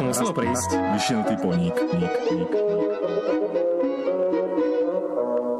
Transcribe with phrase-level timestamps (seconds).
[0.00, 0.70] to muselo prísť.
[0.96, 1.76] Vyšinutý poník.
[1.76, 2.52] Ník, ník.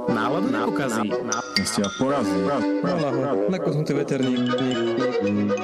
[0.09, 1.13] Náladu nepokazí.
[1.61, 2.39] Ja ste ma porazí.
[2.81, 4.41] Nalaho, nakosnutý veterník.
[4.41, 5.61] Ník, ník.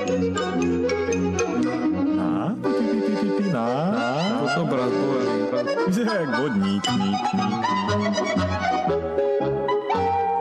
[2.21, 2.53] Na?
[2.61, 3.65] Pi, pi, pi, pi, pi, na?
[3.97, 4.45] Na?
[4.45, 5.65] To som brat, povedal.
[5.89, 6.85] Vyzerá jak vodník.
[6.85, 7.65] Ník, ník.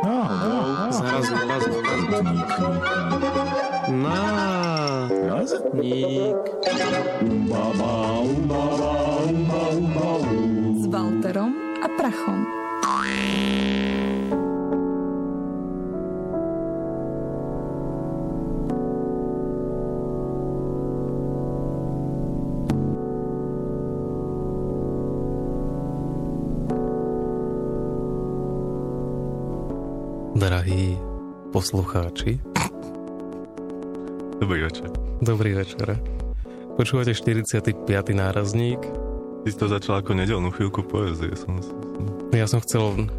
[0.04, 0.91] Náhodou.
[0.91, 2.11] Zrazu, zrazu, zrazu.
[2.20, 3.04] Ník, ník, ník.
[31.75, 32.39] Poslucháči,
[34.39, 34.88] Dobrý večer.
[35.20, 36.00] dobrý večer.
[36.80, 37.75] Počúvate 45.
[38.16, 38.80] nárazník.
[39.44, 41.36] Ty si to začal ako nedelnú chvíľku poezie.
[41.36, 41.75] Som, som,
[42.31, 43.11] Ja som chcel...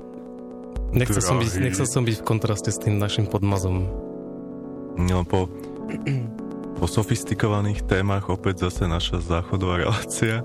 [0.89, 3.93] Nechcel som, byť, nechcel som byť v kontraste s tým našim podmazom.
[4.97, 5.53] no, po,
[6.81, 10.41] po sofistikovaných témach opäť zase naša záchodová relácia.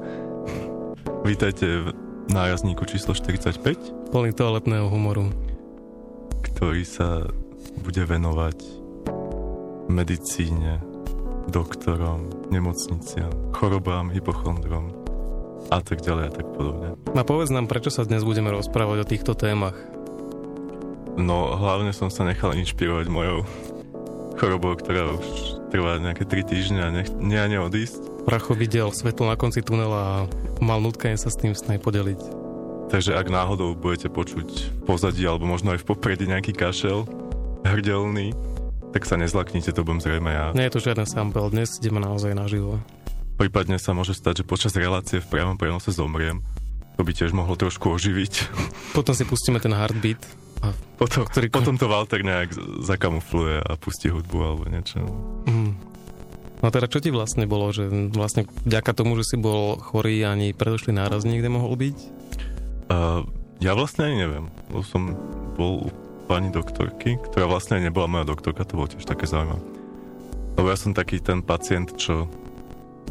[1.23, 1.87] Vítajte v
[2.27, 5.31] nárazníku číslo 45, Plný toaletného humoru.
[6.43, 7.31] ktorý sa
[7.79, 8.57] bude venovať
[9.87, 10.83] medicíne,
[11.47, 14.91] doktorom, nemocniciam, chorobám, hypochondrom
[15.71, 16.87] a tak ďalej a tak podobne.
[17.15, 19.75] A povedz nám, prečo sa dnes budeme rozprávať o týchto témach.
[21.19, 23.43] No, hlavne som sa nechal inšpirovať mojou
[24.39, 25.27] chorobou, ktorá už
[25.69, 28.25] trvá nejaké 3 týždne a nech, nie a neodísť.
[28.25, 30.27] Pracho videl svetlo na konci tunela a
[30.63, 32.21] mal nutkanie sa s tým snaj podeliť.
[32.91, 37.07] Takže ak náhodou budete počuť v pozadí alebo možno aj v popredí nejaký kašel
[37.71, 38.35] hrdelný,
[38.91, 40.45] tak sa nezlaknite, to budem zrejme ja.
[40.51, 42.79] Nie je to žiaden sample, dnes ideme naozaj naživo.
[43.35, 46.43] Prípadne sa môže stať, že počas relácie v priamom prenose zomriem.
[46.95, 48.33] To by tiež mohlo trošku oživiť.
[48.97, 50.19] Potom si pustíme ten heartbeat.
[50.61, 52.53] A, Potom, Ktorý- potom to Walter nejak
[52.85, 55.01] zakamufluje a pustí hudbu alebo niečo.
[55.49, 55.89] mm.
[56.61, 60.53] No teda čo ti vlastne bolo, že vlastne vďaka tomu, že si bol chorý ani
[60.53, 61.97] predošlý nárazník nemohol byť?
[62.85, 63.25] Uh,
[63.57, 65.17] ja vlastne ani neviem, lebo som
[65.57, 65.89] bol
[66.31, 69.59] pani doktorky, ktorá vlastne nebola moja doktorka, to bolo tiež také zaujímavé.
[70.55, 72.31] Lebo ja som taký ten pacient, čo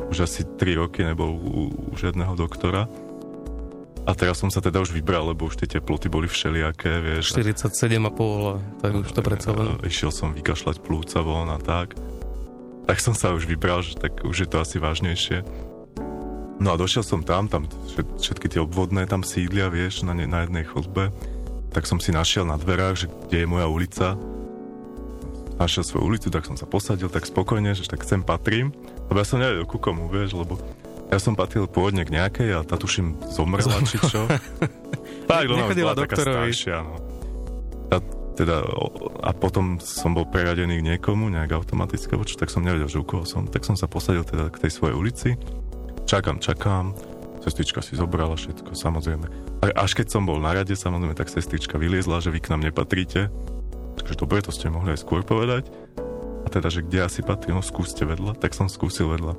[0.09, 2.89] už asi 3 roky nebol u, u žiadneho doktora.
[4.09, 7.37] A teraz som sa teda už vybral, lebo už tie teploty boli všelijaké, vieš.
[7.37, 9.77] 47,5, a tak už to predsa len.
[9.85, 11.93] Išiel som vykašľať plúca von a tak.
[12.89, 15.45] Tak som sa už vybral, že tak už je to asi vážnejšie.
[16.57, 20.25] No a došiel som tam, tam všet- všetky tie obvodné tam sídlia, vieš, na, ne,
[20.25, 21.13] na jednej chodbe.
[21.71, 24.19] Tak som si našiel na dverách, že kde je moja ulica.
[25.61, 28.75] Našiel svoju ulicu, tak som sa posadil tak spokojne, že tak sem patrím.
[29.07, 30.59] Lebo ja som nevedel ku komu, vieš, lebo
[31.11, 34.31] ja som patril pôvodne k nejakej a tá tuším zomrela, či čo.
[35.31, 36.95] tak, Nechodila bola taká staršia, no.
[37.91, 37.99] A,
[38.39, 38.63] teda,
[39.27, 43.07] a potom som bol preradený k niekomu, nejak automaticky, čo, tak som nevedel, že u
[43.07, 43.51] koho som.
[43.51, 45.29] Tak som sa posadil teda k tej svojej ulici.
[46.07, 46.95] Čakám, čakám.
[47.43, 49.50] Sestrička si zobrala všetko, samozrejme.
[49.61, 52.65] A až keď som bol na rade, samozrejme, tak sestrička vyliezla, že vy k nám
[52.65, 53.29] nepatríte.
[54.01, 55.69] Takže dobre, to ste mohli aj skôr povedať.
[56.45, 59.37] A teda, že kde asi patrí, no skúste vedľa, tak som skúsil vedľa.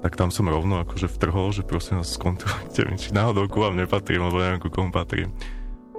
[0.00, 3.76] Tak tam som rovno akože vtrhol, že prosím vás skontrolujte mi, či náhodou ku vám
[3.76, 5.30] nepatrím, lebo neviem, ku komu patrím.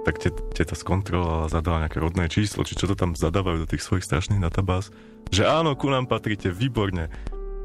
[0.04, 3.80] Tak te, teta skontrolovala, zadala nejaké rodné číslo, či čo to tam zadávajú do tých
[3.80, 4.92] svojich strašných databáz.
[5.32, 7.08] Že áno, ku nám patríte, výborne.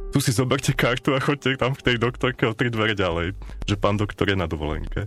[0.09, 3.37] Tu si zoberte kartu a choďte tam k tej doktorke o tri dvere ďalej,
[3.69, 5.05] že pán doktor je na dovolenke.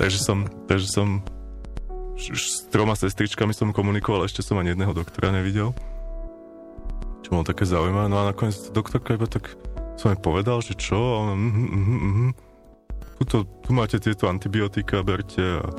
[0.00, 1.20] takže som, takže som
[2.16, 5.76] s troma sestričkami som komunikoval, ešte som ani jedného doktora nevidel.
[7.20, 8.06] Čo bolo také zaujímavé.
[8.08, 9.52] No a nakoniec doktorka iba tak
[10.00, 12.30] som jej povedal, že čo, a ona, mhm, mhm, mhm.
[13.14, 15.70] Tuto, tu máte tieto antibiotika, berte a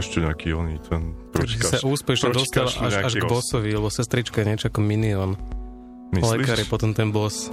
[0.00, 1.68] ešte nejaký oný, ten Takže pročkaš.
[1.68, 5.36] sa úspešne dostal až, až k bossovi, lebo sestrička je niečo ako minion.
[6.16, 6.72] Lekár je Myslíš?
[6.72, 7.52] potom ten boss.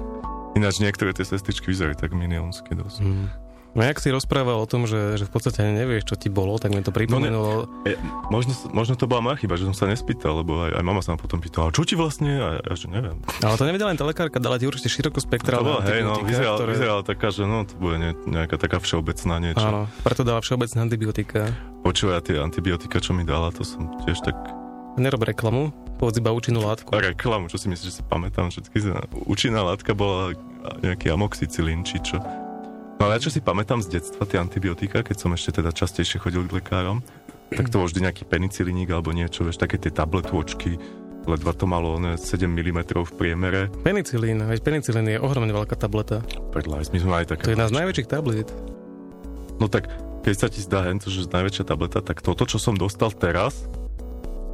[0.55, 3.03] Ináč niektoré tie sestričky vyzerajú tak minionsky dosť.
[3.03, 3.27] Mm.
[3.75, 6.71] No jak si rozprával o tom, že, že v podstate nevieš, čo ti bolo, tak
[6.71, 7.67] mi to pripomenulo.
[7.83, 7.99] E,
[8.31, 11.11] možno, možno to bola moja chyba, že som sa nespýtal, lebo aj, aj mama sa
[11.11, 12.39] ma potom pýtala, čo ti vlastne?
[12.39, 13.19] A ja, že neviem.
[13.43, 16.23] Ale to nevedela len tá lekárka, dala ti určite široko To spektrálne bola, hej, no,
[16.23, 16.71] vyzerala, ktoré...
[16.71, 19.67] vyzerala taká, že no, to bude ne, nejaká taká všeobecná niečo.
[19.67, 21.51] Áno, preto dala všeobecné antibiotika.
[21.83, 24.39] Počúvaj, tie antibiotika, čo mi dala, to som tiež tak...
[24.95, 26.92] Nerob reklamu, povedz iba účinnú látku.
[26.92, 28.75] Reklamu, čo si myslíš, že si pamätám všetky.
[29.25, 30.36] Účinná látka bola
[30.83, 32.19] nejaký amoxicilín, či čo.
[32.95, 36.19] No ale ja čo si pamätám z detstva, tie antibiotika, keď som ešte teda častejšie
[36.19, 37.03] chodil k lekárom,
[37.51, 40.80] tak to bol vždy nejaký penicilínik alebo niečo, vieš, také tie tabletôčky,
[41.27, 43.68] ledva to malo one 7 mm v priemere.
[43.83, 46.24] Penicilín, veď penicilín je ohromne veľká tableta.
[46.56, 46.89] Light.
[46.95, 47.44] My sme mali také...
[47.44, 48.48] To je jedna z najväčších tablét.
[49.59, 49.91] No tak,
[50.24, 53.68] keď sa ti zdá že najväčšia tableta, tak toto, čo som dostal teraz,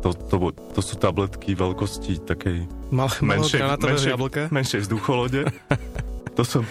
[0.01, 0.35] to, to,
[0.73, 4.41] to sú tabletky veľkosti takej Mal, menšej, menšej, jablka.
[4.49, 5.47] menšej vzducholode.
[6.37, 6.65] to som...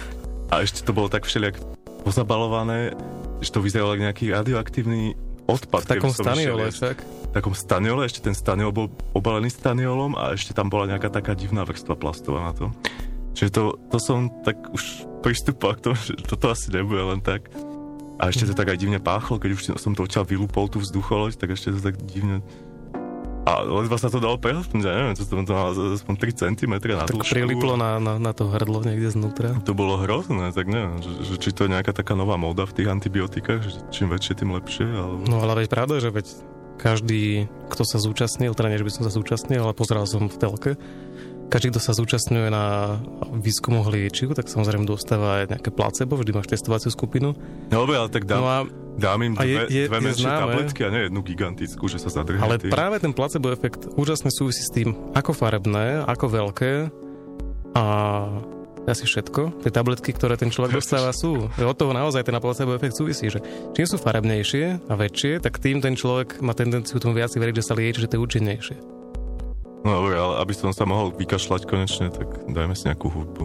[0.50, 1.62] A ešte to bolo tak všelijak
[2.02, 2.98] pozabalované,
[3.38, 5.14] že to vyzeralo ako nejaký radioaktívny
[5.46, 5.86] odpad.
[5.86, 6.96] V takom staniole však.
[7.30, 11.38] V takom staniole, ešte ten staniol bol obalený staniolom a ešte tam bola nejaká taká
[11.38, 12.66] divná vrstva plastová na to.
[13.38, 13.62] Čiže to,
[13.94, 17.46] to som tak už pristúpal k tomu, že toto asi nebude len tak.
[18.20, 21.40] A ešte to tak aj divne páchlo, keď už som to odtiaľ vylúpol tú vzducholoď,
[21.40, 22.44] tak ešte to tak divne...
[23.50, 27.02] A ledva sa to dalo prehltnúť, ja neviem, to, to, malo aspoň 3 cm na
[27.02, 27.34] Tak dĺžku.
[27.34, 29.58] priliplo na, na, na to hrdlo niekde znútra.
[29.66, 32.78] To bolo hrozné, tak neviem, že, že či to je nejaká taká nová móda v
[32.78, 35.26] tých antibiotikách, že čím väčšie, tým lepšie, alebo...
[35.26, 36.26] No ale veď pravda, že veď
[36.78, 40.36] každý, kto sa zúčastnil, teda nie, že by som sa zúčastnil, ale pozeral som v
[40.38, 40.70] telke,
[41.50, 42.96] každý, kto sa zúčastňuje na
[43.34, 47.34] výskumoch liečiv, tak samozrejme dostáva aj nejaké placebo, vždy máš testovaciu skupinu.
[47.74, 48.58] No ale tak dám, No a,
[49.00, 51.96] dám im a je- dve, je- dve menšie známe- tabletky a nie jednu gigantickú, že
[51.96, 52.38] sa zadrhne.
[52.38, 52.68] ale tým.
[52.68, 56.72] práve ten placebo efekt úžasne súvisí s tým, ako farebné, ako veľké
[57.72, 57.84] a
[58.82, 59.60] asi všetko.
[59.60, 61.46] Tie tabletky, ktoré ten človek dostáva sú.
[61.48, 63.38] Od toho naozaj ten placebo efekt súvisí, že
[63.70, 67.62] čím sú farebnejšie a väčšie, tak tým ten človek má tendenciu tomu viac veriť, že
[67.62, 68.76] sa lieči, že to je účinnejšie.
[69.80, 73.44] No dobre, ale aby som sa mohol vykašľať konečne, tak dajme si nejakú hudbu.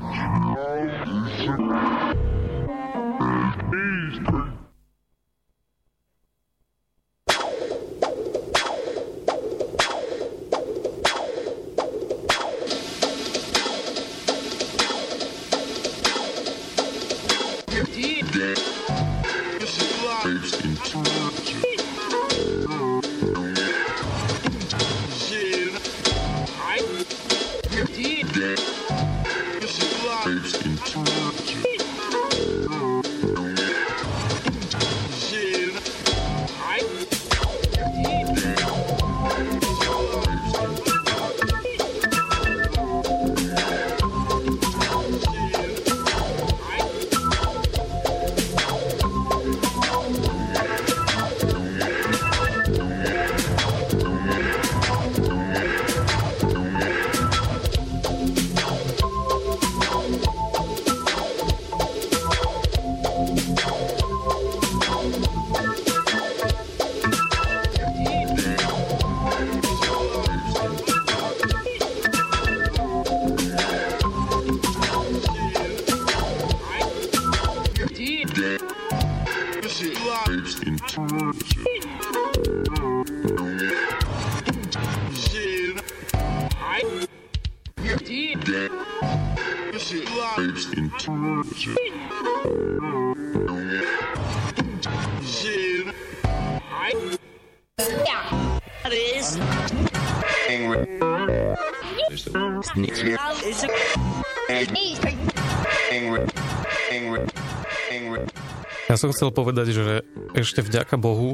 [109.01, 110.05] som chcel povedať, že
[110.37, 111.33] ešte vďaka Bohu,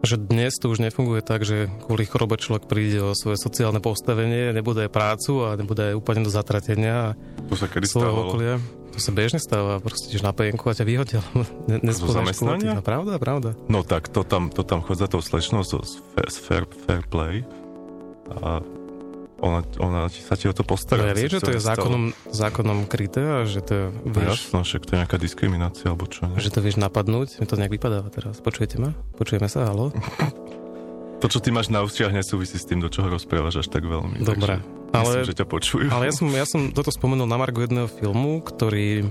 [0.00, 4.54] že dnes to už nefunguje tak, že kvôli chorobe človek príde o svoje sociálne postavenie,
[4.56, 7.12] nebude aj prácu a nebude aj úplne do zatratenia
[7.52, 8.28] To sa kedy svojho stávalo?
[8.32, 8.56] okolia.
[8.96, 11.20] To sa bežne stáva, proste ideš na penku a ťa vyhodia.
[11.68, 12.78] Ne, nespodáš zamestnania?
[12.78, 13.52] No, pravda, pravda.
[13.68, 15.84] No tak to tam, to tam chodza tou slečnou z,
[16.16, 17.44] fair, fair, fair Play
[18.30, 18.62] a
[19.38, 21.06] ona, ona sa ti o to No postará.
[21.06, 24.82] ja vieš, že to je zákonom, zákonom kryté a že to No vieš, jasno, však
[24.82, 26.38] to je nejaká diskriminácia, alebo čo, nie?
[26.38, 27.36] že to vieš napadnúť.
[27.36, 28.40] Mi to nejak vypadáva teraz.
[28.40, 28.96] Počujete ma?
[29.14, 29.92] Počujeme sa, halo?
[31.16, 34.20] To, čo ty máš na ustiach, nesúvisí s tým, do čoho rozprávaš až tak veľmi.
[34.20, 34.60] Dobre.
[34.92, 35.88] Ale, Myslím, že ťa počujú.
[35.88, 39.08] ale ja, som, ja som toto spomenul na margu jedného filmu, ktorý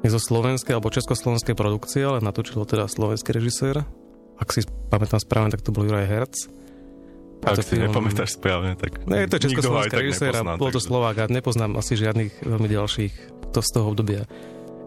[0.00, 3.84] je zo slovenskej alebo československej produkcie, ale natočil teda slovenský režisér.
[4.40, 6.34] Ak si pamätám správne, tak to bol Juraj Herc.
[7.40, 10.02] Ak to si film- nepamätáš správne, tak Ne, to je nikto ho aj československý tak
[10.04, 13.12] režisér a nepozná, bol to Slovák a nepoznám asi žiadnych veľmi ďalších
[13.50, 14.22] to z toho obdobia.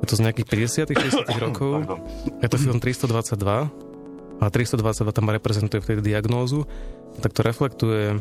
[0.02, 0.48] Je to z nejakých
[0.86, 1.72] 50 60 rokov.
[1.82, 2.00] Pardon.
[2.44, 3.72] Je to film 322
[4.38, 6.68] a 322 tam reprezentuje vtedy diagnózu,
[7.20, 8.20] tak to reflektuje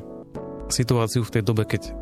[0.68, 1.92] situáciu v tej dobe, keď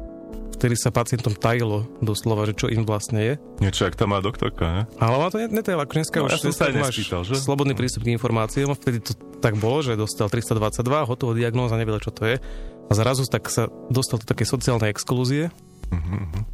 [0.61, 3.35] vtedy sa pacientom tajilo doslova, že čo im vlastne je.
[3.59, 4.83] Niečo, jak tam má doktorka, ne?
[4.97, 7.35] Ale ma to net- netajilo, ako dneska No, už ja som sa nespýtal, že?
[7.35, 8.77] slobodný prístup k informáciám.
[8.77, 12.37] Vtedy to tak bolo, že dostal 322, hotová diagnóza, nevedel, čo to je.
[12.87, 15.49] A zrazu tak sa dostal do také sociálnej exklúzie.
[15.89, 16.45] Mhm,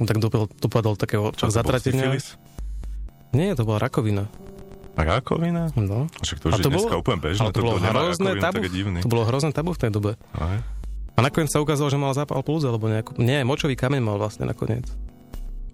[0.00, 2.16] Tak dopadol, dopadol do takého Čo to zatratenia.
[3.30, 4.24] Nie, to bola rakovina.
[4.92, 5.68] Rakovina?
[5.76, 6.08] No.
[6.16, 7.40] Však to A už je to dneska bolo- úplne bežné.
[7.40, 8.60] Ale to bolo hrozné tabu.
[8.60, 9.00] je.
[9.00, 10.12] To bolo hrozné tabu v tej dobe.
[10.34, 10.58] Aj.
[11.20, 13.20] A nakoniec sa ukázalo, že mal zápal plúc, alebo nejakú...
[13.20, 14.88] Nie, močový kameň mal vlastne nakoniec.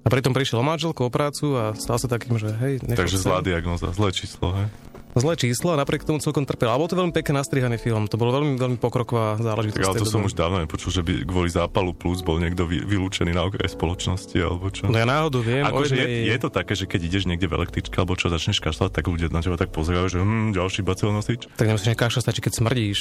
[0.03, 3.47] A pritom prišiel o manželku, o prácu a stal sa takým, že hej, Takže zlá
[3.47, 4.67] diagnoza, zlé číslo, hej?
[5.17, 6.69] Zlé číslo a napriek tomu celkom trpel.
[6.69, 8.05] Ale bol to veľmi pekne nastrihaný film.
[8.05, 9.81] To bol veľmi, veľmi pokroková záležitosť.
[9.81, 12.85] Tak ale to som už dávno nepočul, že by kvôli zápalu plus bol niekto vy,
[12.85, 14.93] vylúčený na okraj spoločnosti, alebo čo.
[14.93, 16.29] No ja náhodou viem, o Akože je, jednej...
[16.29, 19.33] je, to také, že keď ideš niekde v električke alebo čo začneš kašľať, tak ľudia
[19.33, 21.49] na teba tak pozerajú, že hm, ďalší bacilnosič.
[21.57, 23.01] Tak nemusíš nekašľať, stačí, keď smrdíš.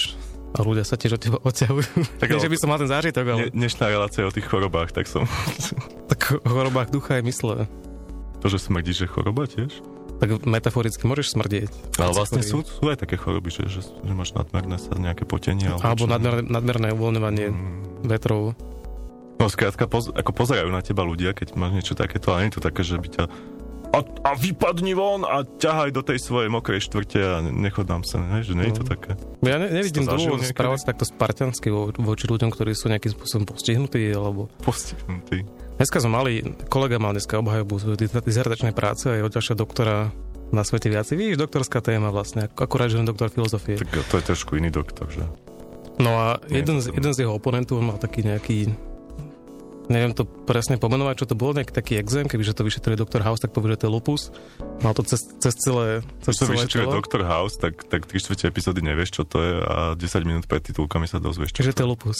[0.55, 1.91] A ľudia sa tiež od teba odťahujú.
[2.23, 5.03] Tak že by som mal ten zážitok, ale Ne, dnešná relácia o tých chorobách, tak
[5.11, 5.27] som...
[6.11, 7.67] tak o chorobách ducha aj mysle.
[8.39, 9.94] To, že smrdíš, že choroba tiež?
[10.27, 11.69] Tak metaforicky môžeš smrdieť.
[11.95, 15.67] Ale vlastne sú, sú aj také choroby, že, že, že máš nadmerné sa nejaké potenie.
[15.67, 16.11] Alebo, Alebo čo.
[16.11, 17.81] nadmerné, nadmerné uvoľňovanie Mm.
[18.03, 18.57] vetrov.
[19.35, 22.57] No skrátka, poz, ako pozerajú na teba ľudia, keď máš niečo takéto, ale nie je
[22.57, 23.23] to také, že by ťa
[23.87, 28.17] a, a vypadni von a ťahaj do tej svojej mokrej štvrte a nechod nám sa,
[28.17, 28.39] ne?
[28.39, 28.91] že nie je to No.
[28.91, 29.11] také.
[29.41, 33.45] Ja ne, nevidím dôvod správať sa takto spartiansky vo, voči ľuďom, ktorí sú nejakým spôsobom
[33.45, 34.47] postihnutí, alebo...
[34.59, 35.45] Postihnutý.
[35.75, 36.31] Dneska sme mali,
[36.65, 40.09] kolega mal dneska obhajobu svojej diz- dizertačnej práce a je ďalšia doktora
[40.47, 41.05] na svete viac.
[41.05, 43.75] Vidíš, doktorská téma vlastne, ak- akurát, že len doktor filozofie.
[43.75, 45.25] Tak to je trošku iný doktor, že?
[45.95, 48.71] No a jeden z, jeden z jeho oponentov mal taký nejaký
[49.87, 53.41] neviem to presne pomenovať, čo to bolo, nejaký taký exém, kebyže to vyšetruje doktor House,
[53.41, 54.21] tak povie, že to je lupus.
[54.81, 56.85] Mal to cez, cez celé, Keď to vyšetruje.
[56.89, 57.21] Dr.
[57.25, 61.05] House, tak, tak 3 čtvrte epizódy nevieš, čo to je a 10 minút pred titulkami
[61.05, 62.17] sa dozvieš, čo Čiže to je lupus.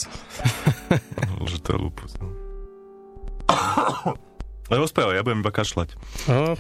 [1.52, 2.12] že to je lupus.
[2.22, 2.28] No.
[4.66, 5.94] Rozprávaj, ja budem iba kašľať.
[6.26, 6.58] No,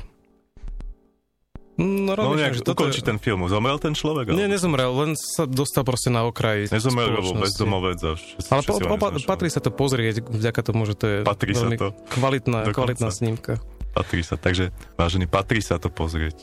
[1.77, 3.43] no, No nejak toto ukončí ten film.
[3.45, 4.29] Zomrel ten človek?
[4.29, 8.61] Nie, alebo- nezomrel, len sa dostal proste na okraj Nezomrel, lebo bezdomovec a všetci, Ale
[8.61, 9.27] po, všetci po, neznašali.
[9.27, 11.87] patrí sa to pozrieť vďaka tomu, že to je Patrí sa veľmi to.
[12.09, 12.75] kvalitná, Dokonca.
[12.77, 13.53] kvalitná snímka.
[13.91, 14.35] Patrí sa.
[14.35, 16.39] Takže, vážený, patrí sa to pozrieť.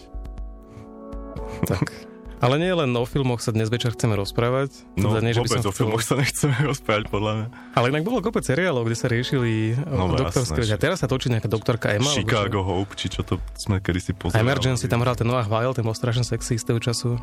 [1.64, 1.84] Tak.
[2.42, 4.74] Ale nie len o filmoch sa dnes večer chceme rozprávať.
[4.98, 7.46] No, Teda nie, že by som o filmoch sa nechceme rozprávať, podľa mňa.
[7.78, 10.74] Ale inak bolo kopec seriálov, kde sa riešili No, no, doktorské jasné.
[10.74, 12.10] A teraz sa točí nejaká doktorka Emma.
[12.10, 14.26] Chicago Hope, či čo to sme kedysi čo?
[14.26, 14.42] pozerali.
[14.42, 17.14] Emergency, tam hral ten Noah Weil, ten bol strašne sexy istého času.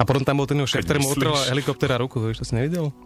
[0.00, 2.96] A potom tam bol ten šéf, ktorému otrela helikoptera ruku, vieš, to si nevidel?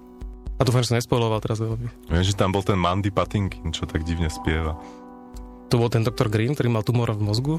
[0.54, 2.14] A dúfam, že som nespoiloval teraz veľmi.
[2.14, 4.78] Viem, že tam bol ten Mandy Patinkin, čo tak divne spieva.
[5.66, 7.57] Tu bol ten doktor Green, ktorý mal tumor v mozgu.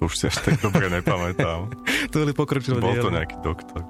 [0.00, 1.68] To už si až tak dobre nepamätám.
[2.10, 3.84] To boli pokročilé bol to nejaký doktor.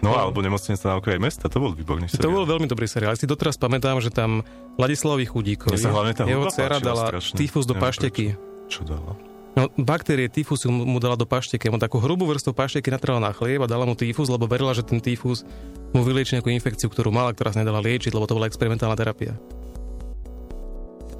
[0.00, 2.32] No, alebo nemocnica na okraji mesta, to bol výborný To seriál.
[2.40, 3.12] bol veľmi dobrý seriál.
[3.12, 7.04] Ja si doteraz pamätám, že tam Ladislavovi Chudíkovi, Mne sa hlavne tá jeho dcera dala
[7.10, 7.36] strašne.
[7.36, 8.26] tyfus do Neviem pašteky.
[8.70, 9.12] Čo dala?
[9.54, 11.70] No, baktérie tyfusu mu mu dala do pašteky.
[11.70, 14.82] On takú hrubú vrstvu pašteky natrela na chlieb a dala mu tyfus, lebo verila, že
[14.82, 15.46] ten tyfus
[15.90, 19.38] mu vylieči nejakú infekciu, ktorú mala, ktorá sa nedala liečiť, lebo to bola experimentálna terapia.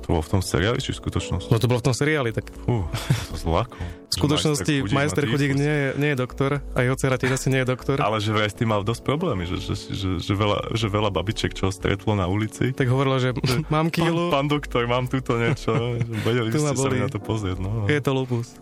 [0.04, 1.49] To bolo v tom seriáli, či v skutočnosti?
[1.49, 2.84] No to bolo v tom seriáli, tak Fú,
[3.32, 7.49] to v skutočnosti majster Chudík nie, je- nie je doktor a jeho dcera tiež asi
[7.49, 7.96] nie je doktor.
[8.04, 11.08] Ale že vraj s tým mal dosť problémy, že, že, že, že, veľa, že veľa
[11.08, 12.76] babiček, čo stretlo na ulici.
[12.76, 13.32] Tak hovorila, že
[13.73, 15.73] mám Pán, kýlu, pán doktor, mám túto niečo.
[16.20, 17.56] Vedeli Tu ste sa na to pozrieť.
[17.64, 17.88] No.
[17.88, 18.61] je to lupus.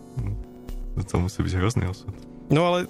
[0.95, 2.13] To musí byť hrozný osud.
[2.55, 2.87] No ale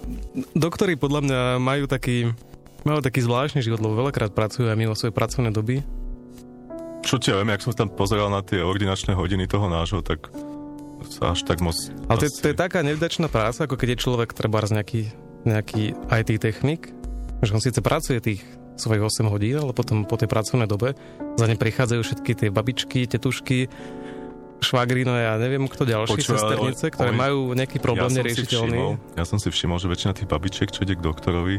[0.52, 2.36] doktori podľa mňa majú taký,
[2.84, 5.80] majú taký zvláštny život, lebo veľakrát pracujú aj mimo svojej pracovnej doby.
[7.02, 10.30] Čo ti ja viem, jak som tam pozeral na tie ordinačné hodiny toho nášho, tak
[11.10, 11.74] sa až tak moc...
[12.06, 15.10] Ale to, je- to je taká nevďačná práca, ako keď je človek treba nejaký,
[15.42, 16.94] nejaký IT technik,
[17.42, 18.40] že on síce pracuje tých
[18.78, 20.94] svojich 8 hodín, ale potom po tej pracovnej dobe
[21.36, 23.66] za ne prichádzajú všetky tie babičky, tetušky,
[24.62, 28.78] švagrino, ja neviem kto ďalší, Počúvaj, sesternice, ktoré ale- majú nejaký problém ja som neriešiteľný.
[28.78, 31.56] všimol, ja som si všimol, že väčšina tých babičiek, čo ide k doktorovi,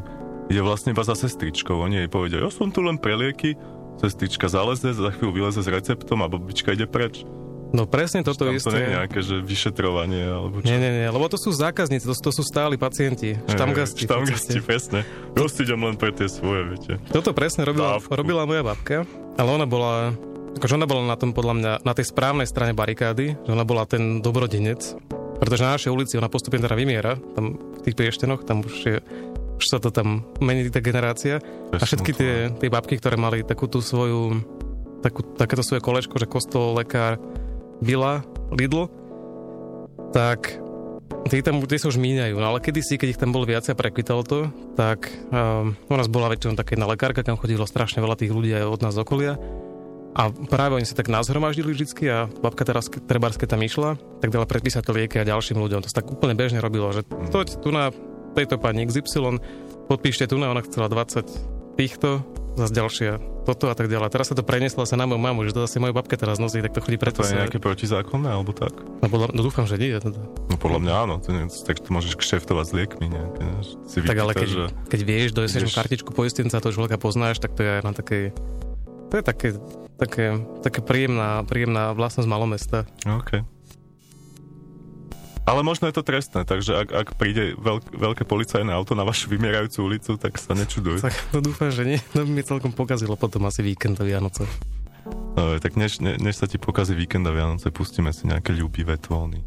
[0.48, 1.76] ide vlastne iba za sestričkou.
[1.78, 3.60] Oni jej povedia, ja som tu len pre lieky,
[4.02, 7.26] sestrička zaleze, za chvíľu vyleze s receptom a babička ide preč.
[7.74, 8.94] No presne toto Tam to nie je isté.
[8.94, 10.70] nejaké, že vyšetrovanie alebo čo.
[10.70, 14.06] Nie, nie, nie, lebo to sú zákazníci, to, to sú stáli pacienti, štamgasti.
[14.06, 15.02] Štamgasti, presne.
[15.34, 16.94] Proste idem len pre tie svoje, viete.
[17.10, 18.14] Toto presne robila, Dávku.
[18.14, 19.10] robila moja babka,
[19.42, 20.14] ale ona bola,
[20.54, 23.90] akože ona bola na tom podľa mňa, na tej správnej strane barikády, že ona bola
[23.90, 24.94] ten dobrodenec,
[25.42, 29.02] pretože na našej ulici ona postupne teda vymiera, tam v tých prieštenoch, tam už je,
[29.58, 31.40] už sa to tam mení tá generácia
[31.72, 34.42] To je a všetky tie, tie babky, ktoré mali takú tú svoju,
[35.06, 37.22] takú, takéto svoje kolečko, že kostol, lekár,
[37.84, 38.88] Bila, Lidl,
[40.16, 40.64] tak
[41.24, 43.78] Tí tam tí sa už míňajú, no ale kedysi, keď ich tam bolo viac a
[43.78, 48.20] prekvitalo to, tak um, u nás bola väčšinou taká jedna lekárka, kam chodilo strašne veľa
[48.20, 49.34] tých ľudí aj od nás z okolia.
[50.14, 54.44] A práve oni sa tak nazhromaždili vždycky a babka teraz trebárske tam išla, tak dala
[54.44, 55.82] predpísať to lieky a ďalším ľuďom.
[55.82, 57.90] To sa tak úplne bežne robilo, že toď tu na
[58.34, 59.38] tejto pani XY,
[59.88, 62.22] podpíšte tu na, ona chcela 20 týchto,
[62.54, 63.12] zase ďalšia
[63.44, 64.08] toto a tak ďalej.
[64.08, 66.64] Teraz sa to preneslo sa na moju mamu, že to zase moja babka teraz nosí,
[66.64, 67.36] tak to chodí To je predpísať.
[67.44, 68.72] nejaké protizákonné, alebo tak?
[69.04, 69.92] No, podľa, no dúfam, že nie.
[69.92, 70.16] Teda.
[70.48, 73.22] No podľa mňa áno, to nie, tak to môžeš kšeftovať s liekmi ne?
[73.60, 74.64] že Si Tak ale keď, že...
[74.88, 78.32] keď vieš, dojeseš ideš- kartičku poistenca, to človeka poznáš, tak to je na takej...
[79.12, 79.48] To je také,
[80.00, 80.26] také,
[80.64, 82.88] také príjemná, príjemná vlastnosť malomesta.
[83.04, 83.44] OK.
[85.44, 89.28] Ale možno je to trestné, takže ak, ak príde veľk, veľké policajné auto na vašu
[89.28, 91.04] vymierajúcu ulicu, tak sa nečuduj.
[91.04, 92.00] Tak no dúfam, že nie.
[92.16, 94.48] No by mi celkom pokazilo potom asi víkend do Vianoce.
[95.36, 98.96] No, tak než, ne, než sa ti pokazí víkend a Vianoce, pustíme si nejaké ľúbivé
[98.96, 99.44] tóny.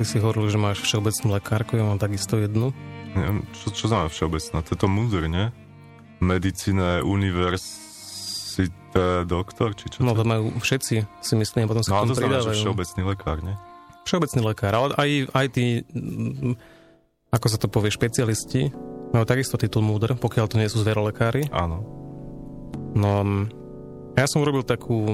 [0.00, 2.72] Ty si hovoril, že máš všeobecnú lekárku, ja mám takisto jednu.
[3.12, 4.64] Neviem, čo, čo znamená všeobecná?
[4.64, 5.52] To je to múdr, nie?
[6.24, 7.68] Medicíne, univerzita,
[9.28, 10.24] doktor, či čo No to?
[10.24, 13.60] majú všetci, si myslím, potom sa No, to znamená, že všeobecný lekár, nie?
[14.08, 15.84] Všeobecný lekár, ale aj, aj tí,
[17.28, 18.72] ako sa to povie, špecialisti,
[19.12, 21.52] majú takisto titul múdr, pokiaľ to nie sú zverolekári.
[21.52, 21.84] Áno.
[22.96, 23.20] No,
[24.16, 25.12] ja som urobil takú,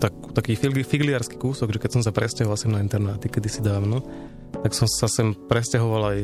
[0.00, 4.00] takú taký figli, figliársky kúsok, že keď som sa presťahoval sem na internáty kedysi dávno,
[4.56, 6.18] tak som sa sem presťahoval aj,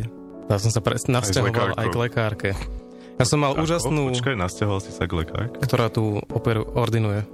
[0.47, 1.87] ja som sa pres, nasťahoval aj, lekárkou.
[1.87, 2.51] k lekárke.
[3.17, 3.62] Ja som mal Ako?
[3.62, 5.57] úžasnú, Počkaj, nasťahoval si sa k lekárke?
[5.59, 7.25] ktorá tu oper, ordinuje.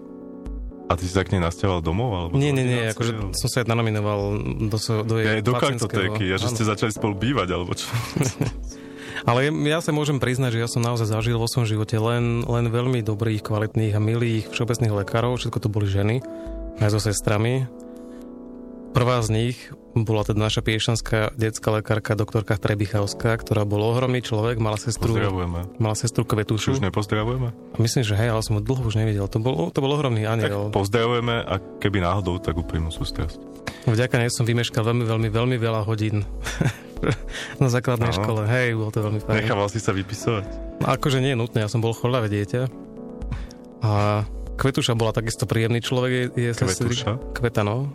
[0.86, 2.10] A ty si sa k nej nasťahoval domov?
[2.12, 4.20] Alebo Nie, do nie, nie, akože som sa aj nanominoval
[4.68, 7.72] do, so- do jej Nie, do pacientského- kartotéky, a že ste začali spolu bývať, alebo
[7.72, 7.88] čo?
[9.22, 12.66] Ale ja sa môžem priznať, že ja som naozaj zažil vo svojom živote len, len
[12.66, 15.38] veľmi dobrých, kvalitných a milých všeobecných lekárov.
[15.38, 16.18] Všetko to boli ženy,
[16.82, 17.70] aj so sestrami.
[18.92, 19.56] Prvá z nich
[19.96, 25.16] bola teda naša piešanská detská lekárka, doktorka Trebichavská, ktorá bol ohromný človek, mala sestru,
[25.80, 26.76] mala sestru Kvetušu.
[26.76, 27.56] už nepozdravujeme?
[27.72, 29.24] A myslím, že hej, ale som ho dlho už nevidel.
[29.32, 30.68] To bol, to bol ohromný Tak aniel.
[30.68, 33.61] pozdravujeme a keby náhodou, tak úprimnú sústrasť.
[33.82, 36.22] Vďaka nej som vymeškal veľmi, veľmi, veľmi veľa hodín
[37.62, 38.18] na základnej Áno.
[38.18, 38.42] škole.
[38.46, 39.34] Hej, bolo to veľmi fajn.
[39.36, 40.44] Nechával si sa vypisovať?
[40.78, 42.70] No, akože nie je nutné, ja som bol chorlavé dieťa.
[43.82, 44.22] A
[44.54, 46.10] Kvetuša bola takisto príjemný človek.
[46.10, 47.34] Je, je sestri- Kvetuša?
[47.34, 47.90] Kveta, no.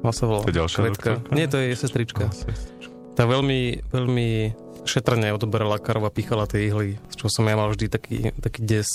[0.00, 0.42] Má sa volá.
[0.42, 1.10] To je ďalšia Kvetka.
[1.18, 1.34] doktorka?
[1.34, 2.22] Nie, to je jej sestrička.
[2.22, 2.90] No, sestrička.
[3.12, 4.28] Tá veľmi, veľmi
[4.82, 8.60] šetrne odoberala karov a pichala tie ihly, z čoho som ja mal vždy taký, taký
[8.62, 8.86] des.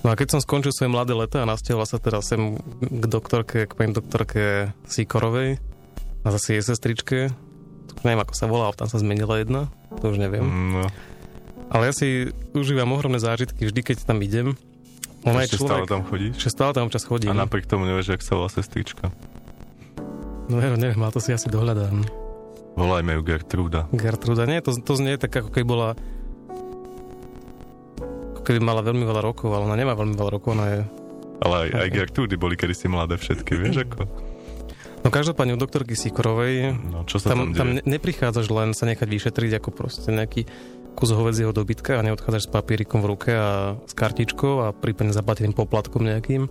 [0.00, 3.68] No a keď som skončil svoje mladé leta a nasťahoval sa teda sem k doktorke,
[3.68, 5.60] k pani doktorke Sikorovej
[6.24, 7.30] a zase jej sestričke,
[8.02, 9.68] neviem ako sa volá, tam sa zmenila jedna,
[10.00, 10.42] to už neviem.
[10.42, 10.88] No,
[11.70, 14.58] Ale ja si užívam ohromné zážitky vždy, keď tam idem.
[15.22, 16.32] Ona je ešte stále človek, tam chodíš?
[16.34, 17.30] že stále tam občas chodím.
[17.30, 19.14] A napriek tomu nevieš, jak sa volá sestrička.
[20.50, 22.02] No ja neviem, ale to si asi dohľadám.
[22.74, 23.86] Volajme ju Gertruda.
[23.94, 25.88] Gertruda, nie, to, to znie tak, ako keby bola
[28.42, 30.80] ako keby mala veľmi veľa rokov, ale ona nemá veľmi veľa rokov, ona je...
[31.46, 34.02] Ale aj, aj Gertrudy boli kedysi mladé všetky, vieš ako?
[35.02, 39.06] No každopádne u doktorky Sikorovej No, čo sa tam, tam, tam neprichádzaš len sa nechať
[39.06, 40.46] vyšetriť ako proste nejaký
[40.98, 45.54] kus hovedzieho dobytka a neodchádzaš s papierikom v ruke a s kartičkou a prípadne zaplateným
[45.54, 46.50] poplatkom nejakým.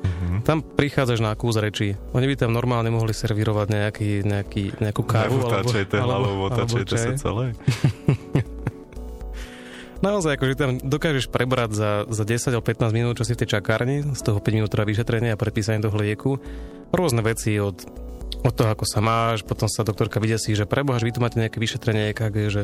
[0.00, 0.48] Mhm.
[0.48, 1.96] Tam prichádzaš na kus reči.
[2.16, 5.40] Oni by tam normálne mohli servírovať nejaký, nejaký, nejakú kávu.
[5.40, 7.52] alebo, Otáčajte hlavou, otáčajte sa celé.
[10.00, 13.60] Naozaj, akože tam dokážeš prebrať za, za 10 alebo 15 minút, čo si v tej
[13.60, 16.40] čakárni, z toho 5 minút trvá vyšetrenie a predpísanie toho lieku.
[16.88, 17.84] Rôzne veci od,
[18.40, 21.36] od toho, ako sa máš, potom sa doktorka vydesí, že preboha, že vy tu máte
[21.36, 22.62] nejaké vyšetrenie EKG, že,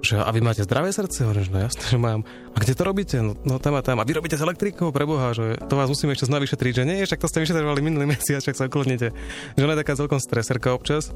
[0.00, 1.28] že a vy máte zdravé srdce?
[1.28, 2.24] Hovorím, no jasné, že mám.
[2.24, 3.20] A kde to robíte?
[3.20, 4.00] No, no tam a tam.
[4.00, 4.88] A vy robíte s elektrikou?
[4.88, 8.08] Preboha, že to vás musíme ešte znova vyšetriť, že nie, však to ste vyšetrovali minulý
[8.16, 9.12] mesiac, však sa uklonite.
[9.60, 11.12] Že ona je taká celkom streserka občas,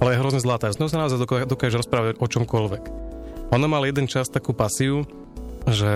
[0.00, 0.72] ale je hrozne zlatá.
[0.72, 3.09] Ňou sa naozaj doká- dokáže rozprávať o čomkoľvek.
[3.50, 5.02] Ona mal jeden čas takú pasiu,
[5.66, 5.90] že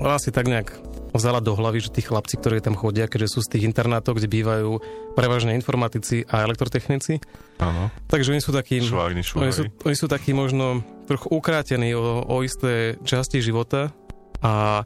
[0.00, 0.80] ona si tak nejak
[1.12, 4.28] vzala do hlavy, že tí chlapci, ktorí tam chodia, keďže sú z tých internátov, kde
[4.28, 4.70] bývajú
[5.16, 7.20] prevažne informatici a elektrotechnici,
[7.58, 8.78] Áno, takže oni sú takí...
[8.78, 13.90] švárni, Oni sú, oni sú takí možno trochu ukrátení o, o isté časti života
[14.38, 14.84] a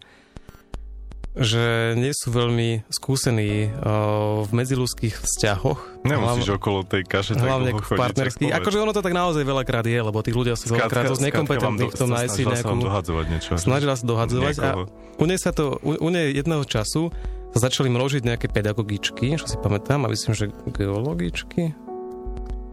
[1.33, 6.05] že nie sú veľmi skúsení o, v medziludských vzťahoch.
[6.05, 8.53] Nemusíš okolo tej kaše tak Hlavne chodiť, partnerských.
[8.53, 11.97] Akože ono to tak naozaj veľakrát je, lebo tí ľudia sú veľakrát dosť nekompetentní v
[11.97, 12.77] tom nájsť nejakú...
[12.85, 13.51] dohadzovať niečo.
[13.57, 14.83] že- Snažila sa dohadzovať a Niekoho.
[14.93, 17.09] u nej sa to, u, u nej jedného času
[17.53, 21.73] sa začali množiť nejaké pedagogičky, čo si pamätám, a myslím, že geologičky.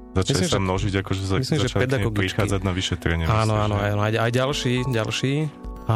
[0.10, 2.20] Začali myslím, sa že- množiť, akože za, myslím, že začali k pedagogičky.
[2.28, 3.24] prichádzať na vyšetrenie.
[3.24, 3.84] Áno, myslíš, áno, že?
[3.88, 5.34] áno, aj, aj ďalší, ďalší.
[5.88, 5.96] A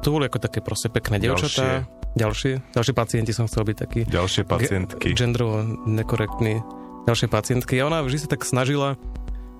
[0.00, 1.86] to boli ako také proste pekné dievčatá.
[2.18, 2.74] Ďalšie.
[2.74, 4.00] Ďalšie pacienti som chcel byť taký.
[4.10, 5.14] Ďalšie pacientky.
[5.14, 6.58] Ge- genderovo nekorektný.
[7.06, 7.78] Ďalšie pacientky.
[7.78, 8.98] A ona vždy sa tak snažila,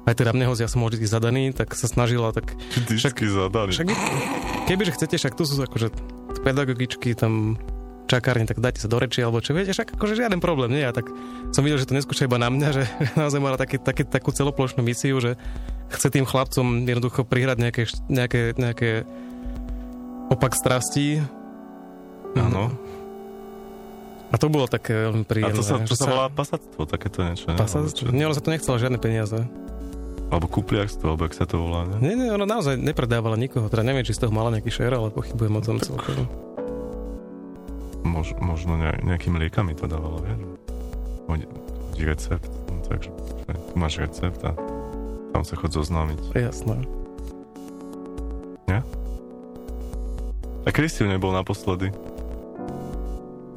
[0.09, 2.59] aj teda mne ja som vždy zadaný, tak sa snažila tak...
[2.75, 3.71] Vždycky zadaný.
[3.71, 3.89] Však
[4.67, 5.93] kebyže chcete, však tu sú akože
[6.43, 7.61] pedagogičky, tam
[8.11, 10.83] čakárne, tak dajte sa do reči, alebo čo viete, však akože žiaden problém, nie?
[10.83, 11.07] A tak
[11.55, 12.83] som videl, že to neskúša iba na mňa, že
[13.21, 15.39] naozaj mala také, také, takú celoplošnú misiu, že
[15.95, 18.91] chce tým chlapcom jednoducho prihrať nejaké, nejaké, nejaké
[20.27, 21.23] opak strastí.
[22.39, 22.71] Áno.
[24.31, 25.59] A to bolo také veľmi A príjemné.
[25.59, 27.51] to sa, to sa volá pasatstvo, takéto niečo.
[27.51, 27.59] ne?
[28.15, 29.43] Nie, ona sa to nechcela žiadne peniaze.
[30.31, 31.99] Alebo kúpliarstvo, alebo jak sa to volá, ne?
[31.99, 33.67] Nie, nie, ona naozaj nepredávala nikoho.
[33.67, 36.31] Teda neviem, či z toho mala nejaký share, ale pochybujem o tom celkom.
[38.07, 40.39] Mož, možno ne, nejakými liekami to dávalo, vieš?
[41.27, 41.47] Hodí,
[41.99, 43.11] recept, no, takže
[43.51, 44.55] že tu máš recept a
[45.35, 46.39] tam sa chod zoznámiť.
[46.39, 46.79] Jasné.
[50.61, 51.89] A kedy si nebol naposledy?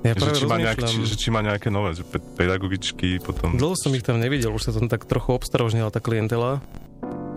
[0.03, 3.55] Ja že, či má nejak, či, že či má nejaké nové, že pe- pedagogičky, potom...
[3.55, 6.59] dlho som ich tam nevidel, už sa tam tak trochu obstarožnila tá klientela.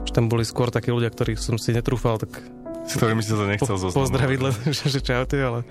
[0.02, 2.42] Že tam boli skôr takí ľudia, ktorých som si netrúfal, tak
[2.87, 3.98] s ktorými si sa nechcel po, zoznamovať.
[4.02, 5.62] pozdraviť, len, že, že čaute, ale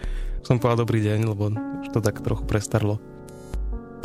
[0.43, 1.51] som povedal dobrý deň, lebo
[1.83, 2.99] už to tak trochu prestarlo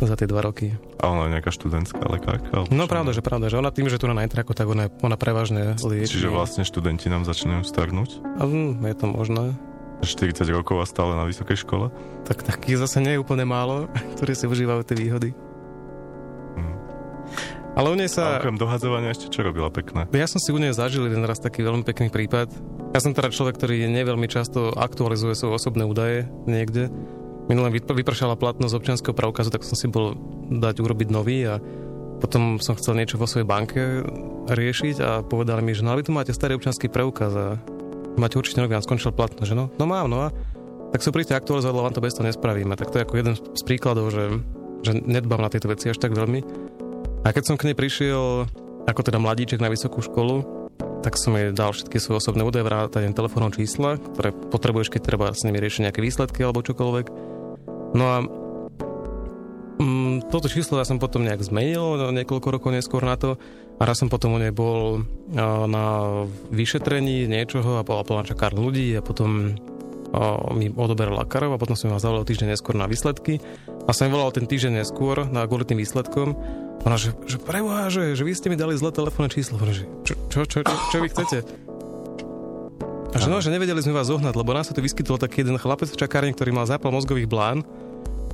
[0.01, 0.73] za tie dva roky.
[0.97, 2.65] A ona je nejaká študentská lekárka?
[2.73, 5.77] No pravda, že pravda, že ona tým, že tu na Nitraku, tak ona, ona prevažne
[5.77, 6.17] lieči.
[6.17, 8.09] Čiže vlastne študenti nám začínajú starnúť?
[8.41, 9.53] Hm, je to možné.
[10.01, 11.93] 40 rokov a stále na vysokej škole?
[12.25, 13.87] Tak takých zase nie je úplne málo,
[14.17, 15.29] ktorí si užívajú tie výhody.
[16.57, 16.75] Hm.
[17.77, 18.23] Ale u nej A sa...
[18.41, 20.09] okrem dohadzovania ešte čo robila pekné?
[20.11, 22.51] Ja som si u nej zažil jeden raz taký veľmi pekný prípad.
[22.91, 26.91] Ja som teda človek, ktorý neveľmi často aktualizuje svoje osobné údaje niekde.
[27.47, 30.19] Minulé vyp- vypršala platnosť občianského preukazu, tak som si bol
[30.51, 31.63] dať urobiť nový a
[32.21, 34.05] potom som chcel niečo vo svojej banke
[34.45, 37.47] riešiť a povedali mi, že no ale tu máte starý občianský preukaz a
[38.19, 40.33] máte určite nový a skončil platnosť, že no, no mám, no a
[40.91, 42.75] tak sa príďte aktualizovať, vám to bez toho nespravíme.
[42.75, 44.43] Tak to je ako jeden z príkladov, že,
[44.83, 46.43] že nedbám na tieto veci až tak veľmi.
[47.23, 48.49] A keď som k nej prišiel
[48.89, 50.43] ako teda mladíček na vysokú školu,
[51.01, 55.27] tak som jej dal všetky svoje osobné údaje, vrátane telefónnom čísla, ktoré potrebuješ, keď treba
[55.33, 57.05] s nimi riešiť nejaké výsledky alebo čokoľvek.
[57.97, 58.17] No a
[59.81, 63.39] mm, toto číslo ja som potom nejak zmenil no, niekoľko rokov neskôr na to
[63.81, 65.01] a raz som potom u nej bol
[65.33, 65.85] a, na
[66.53, 69.57] vyšetrení niečoho a bola plná čakár ľudí a potom
[70.13, 73.41] a, mi odoberala krv a potom som ma zavolal týždeň neskôr na výsledky
[73.89, 76.37] a som volal ten týždeň neskôr na kvôli tým výsledkom
[76.81, 79.61] ona, že, že preboha, že, že vy ste mi dali zlé telefónne číslo.
[79.61, 80.13] Čo, čo,
[80.49, 81.37] čo, čo, čo vy chcete?
[83.11, 85.61] A že no, že nevedeli sme vás zohnať, lebo nás sa tu vyskytol taký jeden
[85.61, 87.61] chlapec v čakárni, ktorý mal zápal mozgových blán,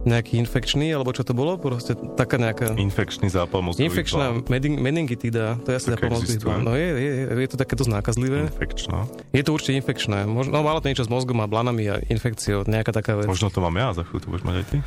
[0.07, 1.59] nejaký infekčný, alebo čo to bolo?
[1.59, 2.73] Proste taká nejaká...
[2.79, 6.63] Infekčný zápal mozgových Infekčná mening- meningitída, to je asi zápal mozgových.
[6.63, 7.11] No je, je,
[7.43, 8.47] je, to také dosť nákazlivé.
[8.47, 9.05] Infekčná.
[9.35, 10.23] Je to určite infekčné.
[10.23, 13.27] Možno, no, malo to niečo s mozgom a blánami a infekciou, nejaká taká vec.
[13.27, 14.77] Možno to mám ja, za chvíľu to budeš mať aj ty?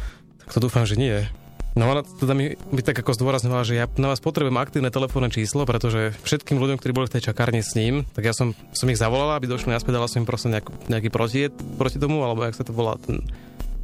[0.40, 1.28] Tak to dúfam, že nie.
[1.78, 5.30] No ona teda mi, mi tak ako zdôrazňovala, že ja na vás potrebujem aktívne telefónne
[5.30, 8.90] číslo, pretože všetkým ľuďom, ktorí boli v tej čakárni s ním, tak ja som, som
[8.90, 12.42] ich zavolala, aby došli naspäť, dala som im proste nejakú, nejaký protiet proti tomu, alebo
[12.42, 13.22] jak sa to volá, ten,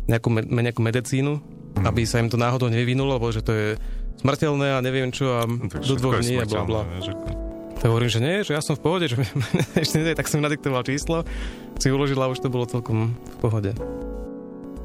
[0.07, 1.39] nejakú, me, nejakú medicínu,
[1.77, 1.85] Mhm.
[1.85, 3.67] aby sa im to náhodou nevyvinulo, lebo že to je
[4.17, 6.83] smrteľné a neviem čo a No, do dvoch dní a bla bla.
[7.77, 9.21] To hovorím, že nie, že ja som v pohode, že
[9.77, 11.29] ešte nie, tak som nadiktoval číslo,
[11.77, 13.71] si uložila a už to bolo celkom v pohode.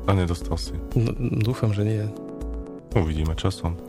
[0.04, 0.76] A nedostal si.
[0.92, 2.04] No, dúfam, že nie.
[2.92, 3.80] Uvidíme časom.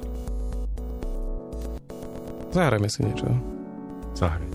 [2.52, 3.26] Zahrajme si niečo.
[4.14, 4.51] Zahraj.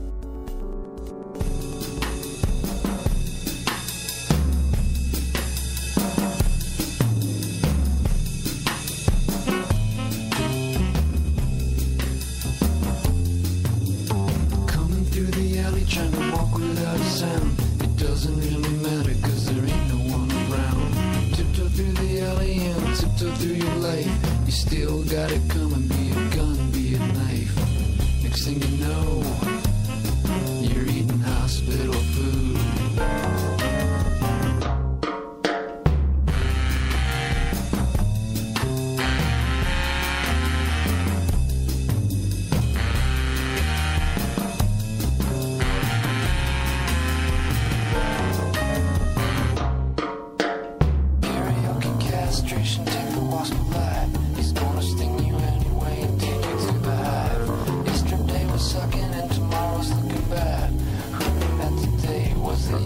[62.68, 62.84] What?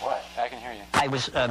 [0.00, 0.24] What?
[0.38, 0.82] I can hear you.
[0.94, 1.48] I was uh,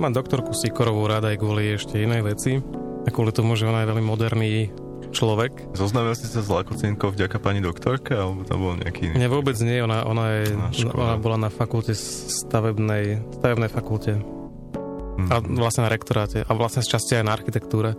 [0.00, 2.56] ja mám doktorku Sikorovú rada aj kvôli ešte inej veci.
[3.04, 4.72] A kvôli tomu, že ona je veľmi moderný
[5.12, 5.76] človek.
[5.76, 9.12] Zoznamil si sa s Lakocinkou vďaka pani doktorke, alebo to bol nejaký...
[9.12, 9.76] Nie, vôbec nie.
[9.84, 10.56] Ona, ona, je,
[10.96, 14.16] ona bola na fakulte stavebnej, stavebnej fakulte.
[14.16, 15.28] Hm.
[15.28, 16.48] A vlastne na rektoráte.
[16.48, 17.92] A vlastne z časti aj na architektúre.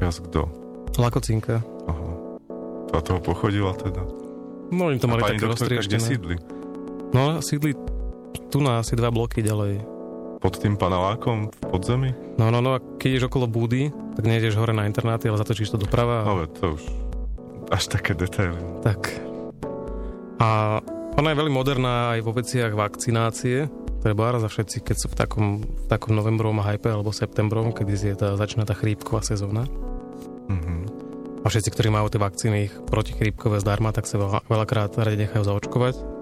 [0.00, 0.48] Teraz kto?
[0.96, 1.60] Lakocinka.
[1.84, 2.08] Aha.
[2.96, 4.08] Od toho pochodila teda.
[4.72, 6.00] No, oni to A mali také doktorka kde roztrieštené.
[6.00, 6.34] sídli?
[7.12, 7.76] No, sídli
[8.48, 9.97] tu na asi dva bloky ďalej.
[10.38, 12.10] Pod tým panelákom v podzemí?
[12.38, 15.74] No, no, no, a keď ideš okolo búdy, tak nejdeš hore na internáty, ale zatočíš
[15.74, 16.22] to doprava.
[16.22, 16.82] Veď to už
[17.68, 18.56] až také detaily.
[18.86, 19.18] Tak.
[20.38, 20.78] A
[21.18, 23.66] ona je veľmi moderná aj vo veciach vakcinácie.
[23.98, 28.14] Treba za všetci, keď sú v takom, v takom novembrovom hype alebo septembrom, kedy je
[28.14, 29.66] tá, začína tá chrípková sezóna.
[30.46, 31.06] Mhm.
[31.42, 36.17] A všetci, ktorí majú tie vakcíny protichrípkové zdarma, tak sa veľa, veľakrát radi nechajú zaočkovať.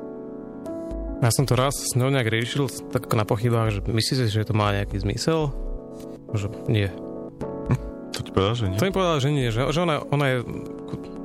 [1.26, 4.54] Ja som to raz s ňou nejak riešil, tak na pochybách, že myslíte, že to
[4.54, 5.50] má nejaký zmysel?
[6.30, 6.86] Že nie.
[8.14, 8.78] To ti povedal, že nie?
[8.78, 10.36] To mi povedala, že nie, že, že ona, ona je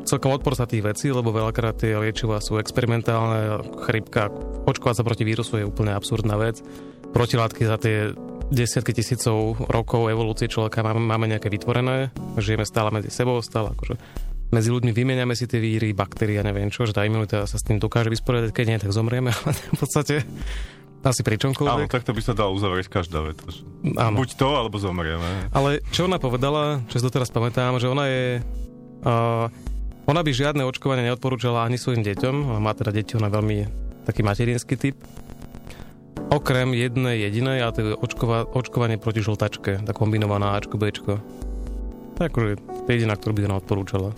[0.10, 4.34] celkom odporca tých vecí, lebo veľakrát tie liečivá sú experimentálne, chrypka,
[4.66, 6.66] očkovať sa proti vírusu je úplne absurdná vec.
[7.14, 8.10] Protilátky za tie
[8.50, 12.10] desiatky tisícov rokov evolúcie človeka máme, máme nejaké vytvorené,
[12.42, 14.02] žijeme stále medzi sebou, stále akože
[14.52, 17.80] medzi ľuďmi vymeniame si tie víry, baktérie neviem čo, že tá imunita sa s tým
[17.80, 20.16] dokáže vysporiadať, keď nie, tak zomrieme, ale v podstate
[21.02, 21.90] asi pri Áno, čomkoľvek.
[21.90, 23.42] takto by sa dal uzavrieť každá veta.
[23.50, 23.66] že
[23.98, 24.22] Áno.
[24.22, 25.50] Buď to, alebo zomrieme.
[25.50, 28.26] Ale čo ona povedala, čo si doteraz pamätám, že ona je...
[29.02, 29.50] Uh,
[30.06, 32.54] ona by žiadne očkovanie neodporúčala ani svojim deťom.
[32.54, 33.66] Ona má teda deti, ona veľmi
[34.06, 34.98] taký materinský typ.
[36.30, 41.18] Okrem jednej jedinej, a to je očkova, očkovanie proti žltačke, tá kombinovaná Ačko, Bčko.
[42.16, 42.50] To je akože
[42.88, 44.10] jediná, ktorú by ona odporúčala.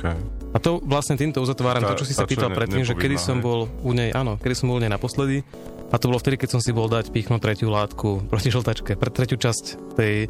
[0.00, 0.16] Okay.
[0.50, 3.14] A to vlastne týmto uzatváram Tá- to, čo si sa pýtal ne- predtým, že kedy
[3.14, 5.44] som bol u nej, áno, kedy som bol u nej naposledy.
[5.90, 9.10] A to bolo vtedy, keď som si bol dať pichnúť tretiu látku proti žltačke, pre
[9.10, 10.26] tretiu časť tej,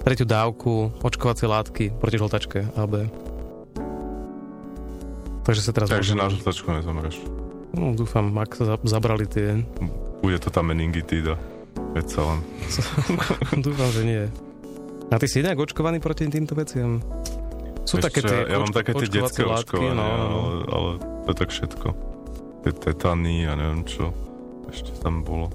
[0.00, 3.08] tretiu dávku očkovacej látky proti žltačke AB.
[5.42, 5.88] Takže sa teraz...
[5.88, 7.16] Takže môžem- na žltačku nezomreš.
[7.70, 9.62] No, dúfam, ak sa za- zabrali tie...
[10.20, 11.40] Bude to tá meningitída.
[11.90, 12.38] Veď len.
[13.64, 14.22] dúfam, že nie.
[15.08, 17.02] A ty si inak očkovaný proti týmto veciam?
[17.88, 20.90] Sú Vieš také tie Ja mám také tie detské očkovania, no, no, ale, ale
[21.24, 21.88] to je tak všetko.
[22.60, 24.12] Tie tetany a neviem čo.
[24.68, 25.50] Ešte tam bolo.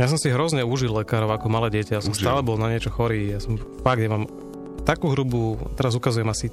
[0.00, 2.00] Ja som si hrozne užil lekárov ako malé dieťa.
[2.00, 2.24] Ja som Užil.
[2.24, 3.36] stále bol na niečo chorý.
[3.36, 4.24] Ja som fakt, ja mám
[4.88, 6.48] takú hrubú, teraz ukazujem asi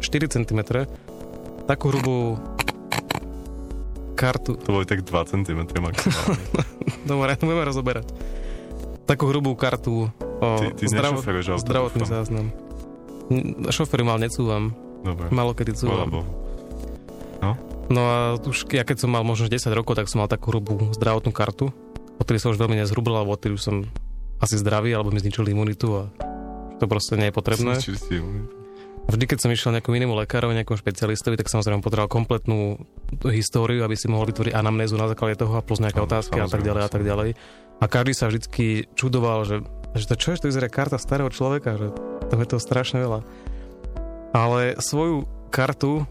[0.00, 0.60] 4 cm,
[1.64, 2.36] takú hrubú
[4.14, 4.56] kartu.
[4.68, 6.38] To boli tak 2 cm maximálne.
[7.08, 8.06] Dobre, budeme rozoberať.
[9.04, 10.08] Takú hrubú kartu
[10.40, 12.63] o Ty- ty auto, zdravotný záznam.
[13.72, 14.74] Šoferu mal necúvam.
[15.04, 15.28] Dobre.
[15.32, 16.08] Malo kedy cúvam.
[16.08, 16.24] Bohu.
[17.92, 20.88] No a už ja keď som mal možno 10 rokov, tak som mal takú hrubú
[20.96, 21.68] zdravotnú kartu.
[22.16, 23.76] Odtedy som už veľmi nezhrubol, alebo odtedy už som
[24.40, 26.02] asi zdravý, alebo mi zničili imunitu a
[26.80, 27.76] to proste nie je potrebné.
[27.76, 28.00] Zničili
[29.04, 32.80] vždy, keď som išiel nejakému inému lekárovi, nejakom špecialistovi, tak samozrejme potreboval kompletnú
[33.28, 36.48] históriu, aby si mohol vytvoriť anamnézu na základe toho a plus nejaké Áno, otázky a
[36.48, 37.30] tak ďalej a tak ďalej.
[37.82, 39.60] A každý sa vždycky čudoval, že,
[39.94, 41.88] že to čo je, to vyzerá karta starého človeka, že
[42.28, 43.20] to je to strašne veľa.
[44.34, 46.02] Ale svoju kartu,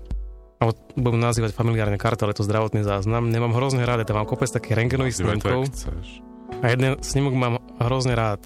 [0.63, 4.47] alebo budem nazývať familiárne kartu, ale to zdravotný záznam, nemám hrozne rád, tam mám kopec
[4.47, 5.67] takých rengenových snímkov
[6.63, 8.39] a jeden snímok mám hrozne rád.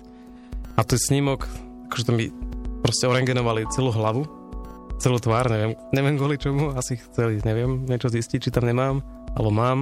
[0.74, 1.46] A to je snímok,
[1.90, 2.34] akože to mi
[2.82, 4.26] proste orengenovali celú hlavu,
[4.98, 9.06] celú tvár, neviem, neviem kvôli čomu, asi chceli, neviem, niečo zistiť, či tam nemám,
[9.38, 9.80] alebo mám.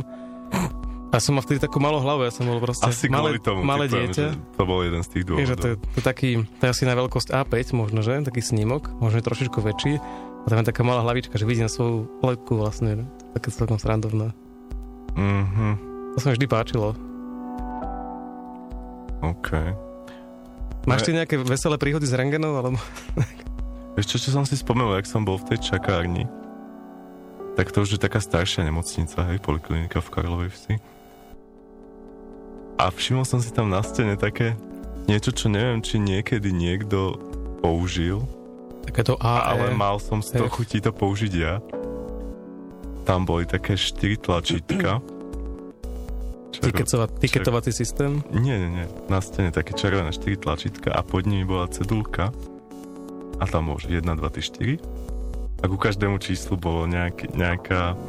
[1.15, 3.63] A som mal vtedy takú malú hlavu, ja som bol proste Asi malé, tomu.
[3.63, 4.35] malé dieťa.
[4.35, 5.87] že To bol jeden z tých Vieš, že to, je, dôvodov.
[5.87, 8.19] to je taký, to je asi na veľkosť A5 možno, že?
[8.19, 9.93] Taký snímok, možno je trošičku väčší.
[10.43, 12.99] A tam je taká malá hlavička, že vidím svoju lepku vlastne.
[12.99, 13.03] že?
[13.33, 14.35] Také celkom srandovné.
[15.15, 15.69] Mhm,
[16.11, 16.91] To sa mi vždy páčilo.
[19.21, 19.49] OK.
[20.85, 22.53] Máš Ne- ty nejaké veselé príhody z rengenov?
[22.55, 22.77] Alebo...
[23.95, 26.27] Vieš čo, som si spomenul, jak som bol v tej čakárni?
[27.55, 30.73] Tak to už je taká staršia nemocnica, hej, poliklinika v Karlovej vsi.
[32.75, 34.59] A všimol som si tam na stene také
[35.07, 37.15] niečo, čo neviem, či niekedy niekto
[37.63, 38.25] použil,
[38.85, 39.75] Takéto A, ale E.
[39.75, 41.57] mal som z toho chutí to použiť ja.
[43.01, 45.01] Tam boli také štyri tlačítka.
[46.53, 48.21] Červ- Tiketova, tiketovací systém.
[48.31, 48.85] Nie, nie, nie.
[49.11, 52.31] Na stene také červené 4 tlačítka a pod nimi bola cedulka
[53.35, 57.99] a tam bolo že 1, 2, 3, 4 a ku každému číslu bolo nejaký, nejaká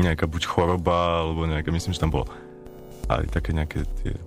[0.00, 2.26] nejaká buď choroba alebo nejaká, myslím, že tam bolo
[3.12, 4.20] aj také nejaké tie e,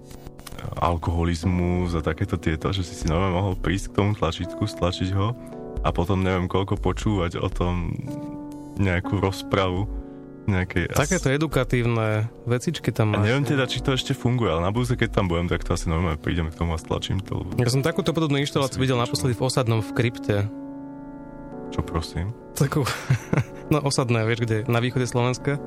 [0.77, 5.31] alkoholizmus a takéto tieto, že si si normálne mohol prísť k tomu tlačítku, stlačiť ho
[5.79, 7.95] a potom neviem koľko počúvať o tom
[8.75, 9.85] nejakú rozpravu
[10.43, 10.91] nejakej...
[10.91, 13.31] Takéto edukatívne vecičky tam A máš.
[13.31, 15.87] neviem teda, či to ešte funguje, ale na budúce, keď tam budem, tak to asi
[15.87, 17.39] normálne prídem k tomu a stlačím to.
[17.39, 20.37] lebo- Ja som takúto podobnú inštaláciu videl naposledy v osadnom v krypte.
[21.71, 22.35] Čo prosím?
[22.53, 22.83] Takú,
[23.73, 25.57] no osadné, vieš, kde na východe Slovenska.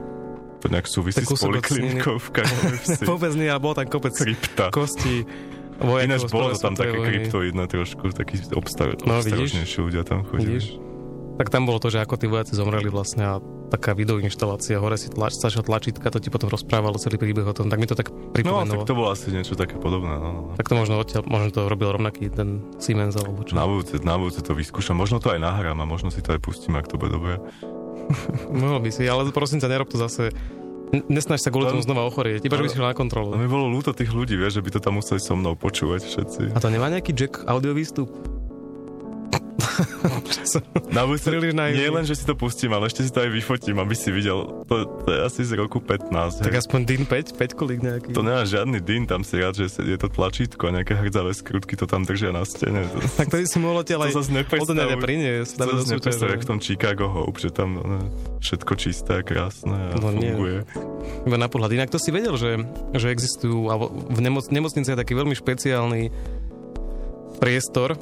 [0.66, 3.02] To nejak súvisí s poliklinikou v Karlovej vsi.
[3.06, 4.74] Vôbec nie, ale bol tam kopec Krypta.
[4.74, 9.54] vojakov Ináč bolo to tam také kryptoidné trošku, taký obstar, No, vidíš?
[9.54, 10.58] obstarožnejší ľudia tam chodili.
[10.58, 10.66] Vidíš?
[11.36, 13.34] Tak tam bolo to, že ako tí vojaci zomreli vlastne a
[13.68, 17.68] taká videoinštalácia, hore si tlač, začal tlačítka, to ti potom rozprávalo celý príbeh o tom,
[17.68, 18.72] tak mi to tak No, pripomenulo.
[18.72, 20.16] tak to bolo asi niečo také podobné.
[20.16, 20.52] No, no, no.
[20.54, 23.52] tak to možno odtiaľ, možno to robil rovnaký ten Siemens alebo čo.
[23.52, 24.96] Na budúce, na budúce to vyskúšam.
[24.96, 27.36] Možno to aj nahrám a možno si to aj pustím, ak to bude dobré.
[28.62, 30.30] Mohol by si, ale prosím ťa, nerob to zase.
[31.10, 33.34] Nesnaž sa kvôli tomu znova ochorieť, iba že by si na No kontrolu.
[33.34, 36.42] mi bolo ľúto tých ľudí, vieš, že by to tam museli so mnou počúvať všetci.
[36.54, 38.06] A to nemá nejaký jack audio výstup?
[40.96, 41.76] Na Príliš naivný.
[41.76, 44.64] nie len, že si to pustím, ale ešte si to aj vyfotím, aby si videl.
[44.64, 44.74] To,
[45.04, 46.40] to je asi z roku 15.
[46.40, 46.60] tak hej.
[46.62, 48.10] aspoň DIN 5, 5 kolik nejaký.
[48.12, 51.74] To nemá žiadny din, tam si rád, že je to tlačítko a nejaké hrdzavé skrutky
[51.74, 52.86] to tam držia na stene.
[53.18, 55.52] Tak to by si mohol odtiaľ aj odňať a priniesť.
[55.56, 56.26] to zase nepredstavuj, súťaže.
[56.32, 57.98] jak v tom Chicago Hope, že tam no,
[58.40, 60.30] všetko čisté a krásne a No nie.
[60.32, 60.56] funguje.
[61.24, 61.72] Iba na pohľad.
[61.72, 62.60] Inak to si vedel, že,
[62.92, 66.02] že existujú, alebo v nemoc, nemocnici je taký veľmi špeciálny
[67.36, 67.96] priestor,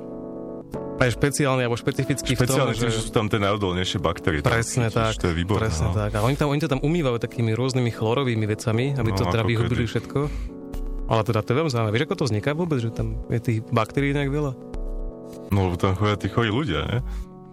[0.94, 4.40] aj špeciálny alebo špecifický Špeciálne v tom, tým, že sú tam tie najodolnejšie baktérie.
[4.46, 5.18] Presne tak.
[5.18, 5.66] To je výborné.
[5.66, 5.94] Presne no.
[5.96, 6.10] tak.
[6.14, 9.42] A oni, tam, oni to tam umývajú takými rôznymi chlorovými vecami, aby No, to teda
[9.42, 10.18] vyhubili všetko.
[11.04, 11.92] Ale teda to je veľmi zaujímavé.
[11.98, 14.52] Vieš, ako to vzniká vôbec, že tam je tých baktérií nejak veľa?
[15.52, 16.98] No, lebo tam chodia tí chorí ľudia, ne?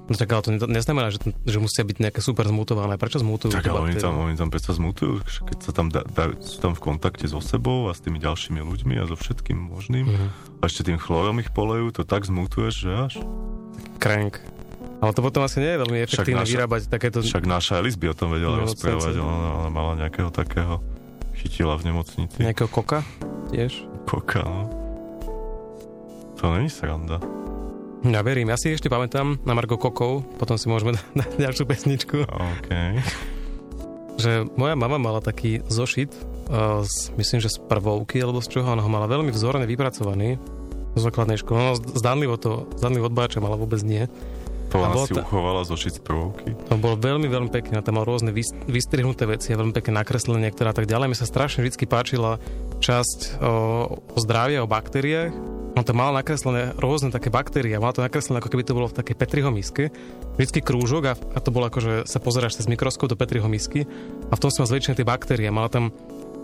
[0.04, 2.96] No tak ale to ne- neznamená, že, že musia byť nejaké super zmutované.
[2.96, 3.50] Prečo zmutujú?
[3.50, 6.74] Tak ale oni tam, oni tam predsa zmutujú, keď sa tam da, da, sú tam
[6.74, 10.28] v kontakte so sebou a s tými ďalšími ľuďmi a so všetkým možným Mhm.
[10.58, 13.14] a ešte tým chlorom ich polejú, to tak zmutuješ, že až.
[13.98, 14.42] Crank.
[15.00, 17.18] Ale to potom asi nie je veľmi efektívne naša- vyrábať takéto...
[17.22, 20.78] Však naša Alice by o tom vedela No, rozprávať, ona, ona mala nejakého takého
[21.34, 22.38] chytila v nemocnici.
[22.38, 23.02] Nejakého koka
[23.50, 23.82] tiež?
[24.04, 24.62] Koka, no.
[26.36, 27.18] To není sranda.
[28.02, 28.50] Ja verím.
[28.50, 32.70] Ja si ešte pamätám na Margo Kokov, potom si môžeme dať ďalšiu pesničku, OK.
[34.18, 36.10] že moja mama mala taký zošit,
[36.50, 40.42] uh, z, myslím, že z prvovky, alebo z čoho, ona ho mala veľmi vzorne vypracovaný
[40.98, 41.58] z základnej školy.
[41.58, 44.10] No, zdanlivo to, zdanlivo odbáčam, ale vôbec nie.
[44.72, 46.56] To ona si to- uchovala zo z prvovky.
[46.72, 47.84] To bolo veľmi, veľmi pekné.
[47.84, 51.12] Tam mal rôzne vys- vystrihnuté veci a veľmi pekné nakreslenie, ktoré tak ďalej.
[51.12, 52.40] Mi sa strašne vždy páčila
[52.80, 53.52] časť o,
[54.00, 55.36] o zdraví a o baktériách.
[55.82, 57.74] On to mal nakreslené rôzne také baktérie.
[57.82, 59.90] Mal to nakreslené, ako keby to bolo v takej Petriho miske.
[60.38, 63.90] Vždycky krúžok a, a to bolo ako, že sa pozeráš cez mikroskop do Petriho misky
[64.30, 65.50] a v tom sú zväčšené tie baktérie.
[65.50, 65.90] Mala tam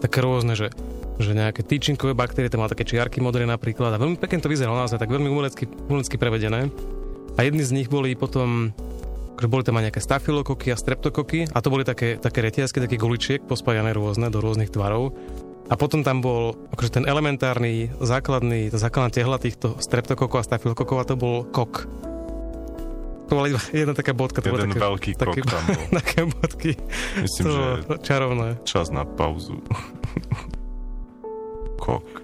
[0.01, 0.73] také rôzne, že,
[1.21, 4.73] že nejaké tyčinkové baktérie, tam mala také čiarky modré napríklad a veľmi pekne to vyzeralo
[4.73, 6.73] naozaj, tak veľmi umelecky, umelecky prevedené.
[7.37, 8.73] A jedni z nich boli potom
[9.37, 12.97] že boli tam aj nejaké stafilokoky a streptokoky a to boli také, také reťazky, také
[12.97, 15.13] guličiek pospájané rôzne do rôznych tvarov.
[15.67, 20.97] A potom tam bol akože ten elementárny, základný, tá základná tehla týchto streptokokov a stafilokokov
[21.03, 21.83] a to bol kok.
[23.27, 24.39] To bola iba jedna taká bodka.
[24.39, 25.83] To Jeden také, veľký kok také, tam bol.
[25.99, 26.71] také bodky.
[27.19, 27.63] Myslím, to že
[28.07, 28.49] čarovné.
[28.63, 29.59] čas na pauzu.
[31.83, 32.07] Kok.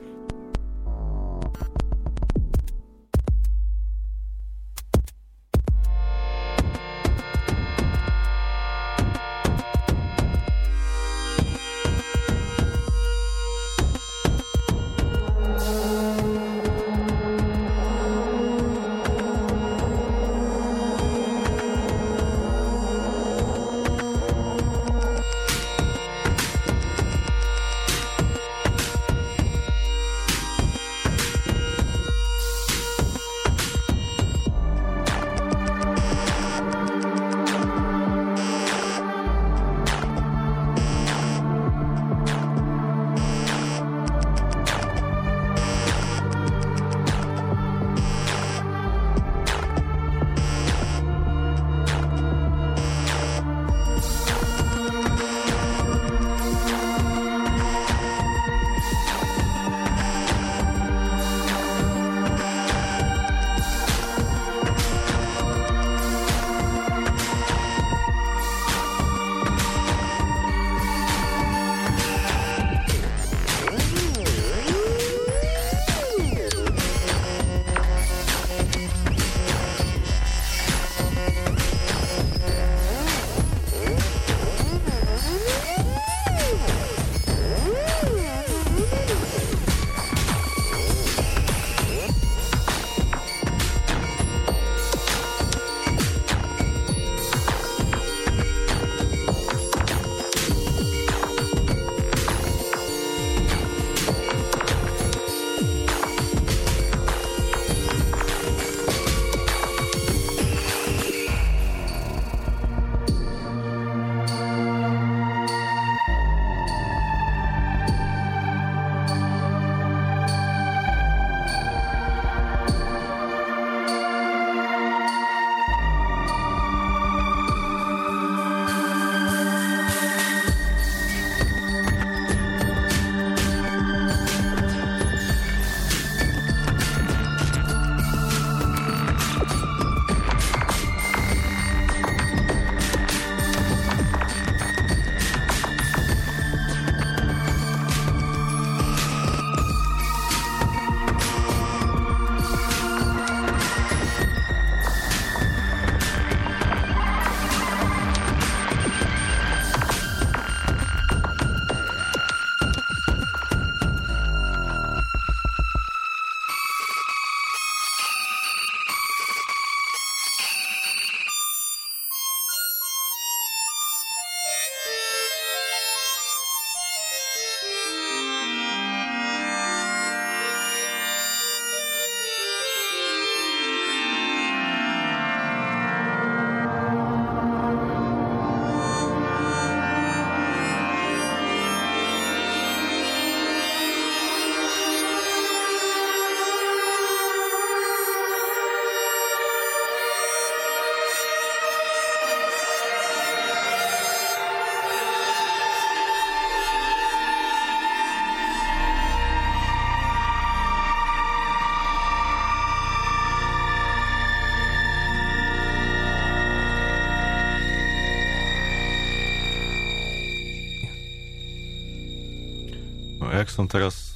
[223.43, 224.15] jak som teraz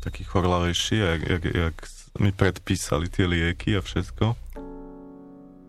[0.00, 1.76] taký chorlavejší, jak, jak, jak
[2.24, 4.32] mi predpísali tie lieky a všetko,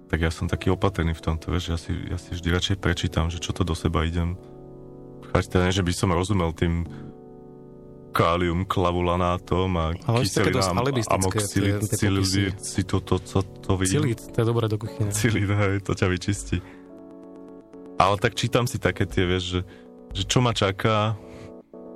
[0.07, 3.27] tak ja som taký opatrný v tomto, vieš, ja si, ja si vždy radšej prečítam,
[3.27, 4.39] že čo to do seba idem.
[5.35, 6.87] Cháť, teda nie, že by som rozumel tým
[8.15, 10.75] kálium, klavulanátom a Ale kyselinám,
[11.27, 12.51] popisy.
[12.59, 14.03] si to, to, to, to vidím.
[14.03, 15.11] Cilit, to je dobré do kuchyne.
[15.11, 16.59] Cilit, hej, to ťa vyčistí.
[17.99, 19.61] Ale tak čítam si také tie, vieš, že,
[20.11, 21.15] že čo ma čaká,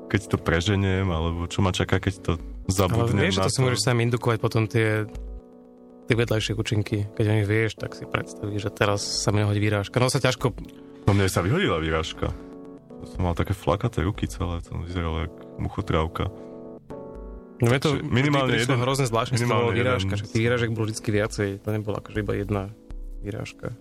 [0.05, 3.61] keď to preženiem, alebo čo ma čaká, keď to Ale zabudnem vieš, že to si
[3.61, 5.05] môžeš sám indukovať potom tie,
[6.05, 7.09] tie vedľajšie účinky.
[7.13, 9.97] Keď o nich vieš, tak si predstavíš, že teraz sa mi nehodí výrážka.
[9.97, 10.53] No sa ťažko...
[11.05, 12.33] No mne sa vyhodila výražka.
[13.05, 16.33] Som mal také flakaté ruky celé, som vyzeral jak muchotrávka.
[17.61, 20.17] No je to minimálne jeden- hrozne zvláštne, že to výrážka.
[20.17, 21.49] Však tých výrážek bolo vždy viacej.
[21.63, 22.63] To nebola akože iba jedna
[23.23, 23.71] výrážka.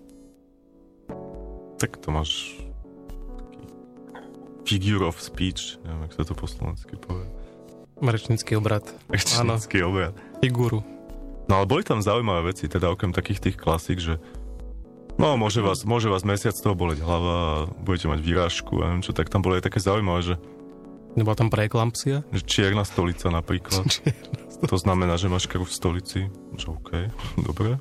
[1.81, 2.55] Tak to máš
[4.65, 7.29] figure of speech, neviem, jak sa to po slovensky povie.
[8.01, 8.85] Rečnický obrad.
[9.39, 10.13] Áno, Rečnícky obrad.
[10.41, 10.83] figúru.
[11.47, 14.17] No ale boli tam zaujímavé veci, teda okrem takých tých klasík, že
[15.15, 17.51] no môže vás, môže vás mesiac z toho boleť hlava a
[17.81, 20.37] budete mať výrážku a neviem čo, tak tam boli aj také zaujímavé, že,
[21.15, 22.27] Nebola tam preeklampsia?
[22.35, 23.87] že čierna stolica napríklad.
[24.65, 26.21] To znamená, že máš krv v stolici.
[26.57, 26.91] Že OK,
[27.49, 27.77] dobre,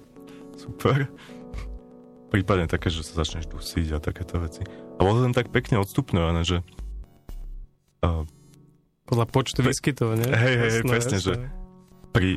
[0.59, 1.07] super.
[2.33, 4.65] Prípadne také, že sa začneš dusiť a takéto veci.
[4.65, 6.65] A bolo to tam tak pekne odstupňované, že
[8.01, 8.25] a
[9.05, 10.25] Podľa počtu Pe- vyskytov, nie?
[10.25, 11.21] Hej, hej, Jasné, presne, jasné.
[11.21, 11.33] že
[12.09, 12.29] pri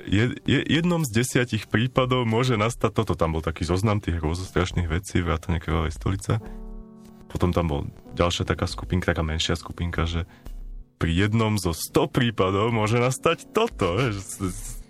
[0.00, 3.12] je, je, jednom z desiatich prípadov môže nastať toto.
[3.12, 6.40] Tam bol taký zoznam tých rôzostrašných vecí, vrátane krvavej stolice.
[7.26, 7.80] Potom tam bol
[8.14, 10.24] ďalšia taká skupinka, taká menšia skupinka, že
[10.96, 13.98] pri jednom zo 100 prípadov môže nastať toto.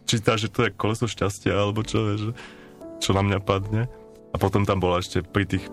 [0.06, 2.34] Číta, že to je koleso šťastia, alebo čo, že-
[2.98, 3.90] čo na mňa padne.
[4.30, 5.64] A potom tam bola ešte pri tých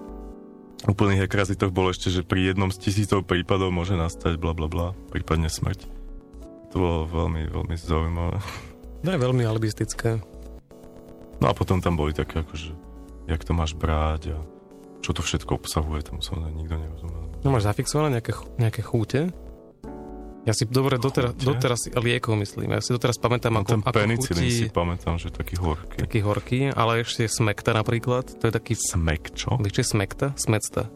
[0.85, 4.87] úplných ekrazitoch bolo ešte, že pri jednom z tisícov prípadov môže nastať bla bla bla,
[5.09, 5.89] prípadne smrť.
[6.73, 8.37] To bolo veľmi, veľmi zaujímavé.
[9.05, 10.19] To je veľmi alibistické.
[11.37, 12.73] No a potom tam boli také akože,
[13.29, 14.37] jak to máš brať a
[15.05, 17.23] čo to všetko obsahuje, tomu samozrejme nikto nerozumel.
[17.45, 19.29] No máš zafixované nejaké, nejaké chúte?
[20.47, 22.71] Ja si dobre doteraz, doteraz liekov myslím.
[22.71, 25.99] Ja si doteraz pamätám, Tam ako, ten ako penicilín si chutí pamätám, že taký horký.
[25.99, 28.31] taký horký, ale ešte smekta napríklad.
[28.39, 28.73] To je taký...
[28.73, 29.59] Smek, čo?
[29.59, 30.27] Vieš, je smekta?
[30.39, 30.87] Smecta.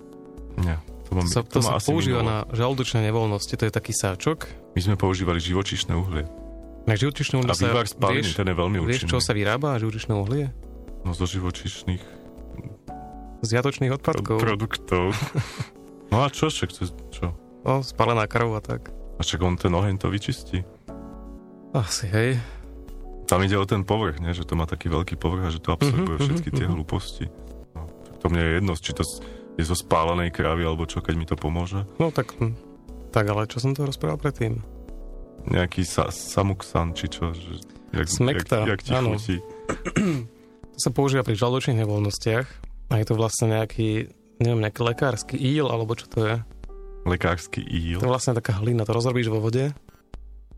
[0.56, 0.80] Nie.
[1.06, 2.32] To, To mám, sa, to ma sa asi používa minulo.
[2.32, 3.52] na žalúdočné nevoľnosti.
[3.52, 4.48] To je taký sáčok.
[4.72, 6.24] My sme používali živočíšne uhlie.
[6.88, 9.12] Na živočišnú A vývar spaliny, vieš, ten je veľmi vieš, účinný.
[9.12, 10.48] čo sa vyrába živočišné uhlie?
[11.04, 12.00] No zo živočíšnych
[13.42, 14.40] Z jatočných odpadkov.
[14.40, 15.12] produktov.
[16.16, 17.36] no a čo však, to, čo?
[17.62, 18.90] No, spalená krv a tak.
[19.22, 20.66] A však on ten oheň to vyčistí.
[21.78, 22.42] Asi, hej.
[23.30, 24.34] Tam ide o ten povrch, nie?
[24.34, 26.74] že to má taký veľký povrch a že to absorbuje Mhm, všetky mhm, tie mhm.
[26.74, 27.26] hlúposti.
[27.78, 27.86] No,
[28.18, 29.06] to mne je jedno, či to
[29.56, 31.86] je zo spálenej krávy alebo čo, keď mi to pomôže.
[32.02, 32.58] No tak, hm.
[33.14, 34.58] tak ale čo som to rozprával predtým?
[35.46, 37.30] Nejaký sa, samuksan, či čo.
[37.30, 37.62] Že,
[37.94, 39.22] jak, Smekta, jak, jak ti áno.
[39.22, 39.38] chutí.
[40.72, 42.48] To sa používa pri žalúdočných nevoľnostiach
[42.90, 44.10] a je to vlastne nejaký,
[44.42, 46.36] neviem, nejaký lekársky íl, alebo čo to je.
[47.04, 47.98] Lekársky íl.
[47.98, 49.74] To je vlastne taká hlina, to rozrobíš vo vode,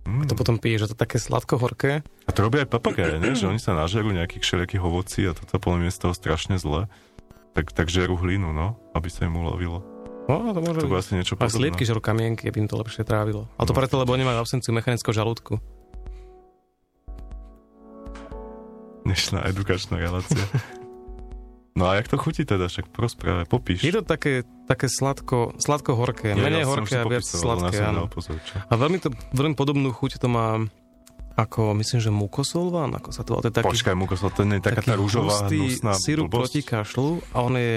[0.03, 0.27] Mm.
[0.27, 2.03] to potom piješ, že to je také sladko-horké.
[2.27, 3.31] A to robia aj papagáje, nie?
[3.33, 6.55] že oni sa nažerú nejakých všelijakých ovocí a toto podľa mňa je z toho strašne
[6.57, 6.91] zle.
[7.55, 9.79] Tak, tak žerú hlinu, no, aby sa im uľavilo.
[10.27, 10.99] No, to môže To byť.
[10.99, 11.55] asi niečo A podobné.
[11.55, 13.47] sliepky žerú kamienky, aby im to lepšie trávilo.
[13.55, 13.79] A to No.
[13.79, 15.55] preto, lebo oni majú absenciu mechanického žalúdku.
[19.03, 20.35] Dnešná edukačná relácia.
[21.73, 22.69] No a jak to chutí teda?
[22.69, 23.81] Však porozprávaj, popíš.
[23.81, 28.05] Je to také, také sladko, sladko-horké, Ja- menej ja horké a viac sladké, ja áno.
[28.05, 28.37] dal pozor?
[28.69, 30.61] A veľmi, to, veľmi podobnú chuť to má
[31.33, 33.41] ako, myslím, že mukosolván, ako sa to.
[33.41, 36.45] To je taký, Počkaj, Mukosol, to nie je taká tá rúžová hnusná sirup blbosť?
[36.45, 37.73] proti kašlu a on je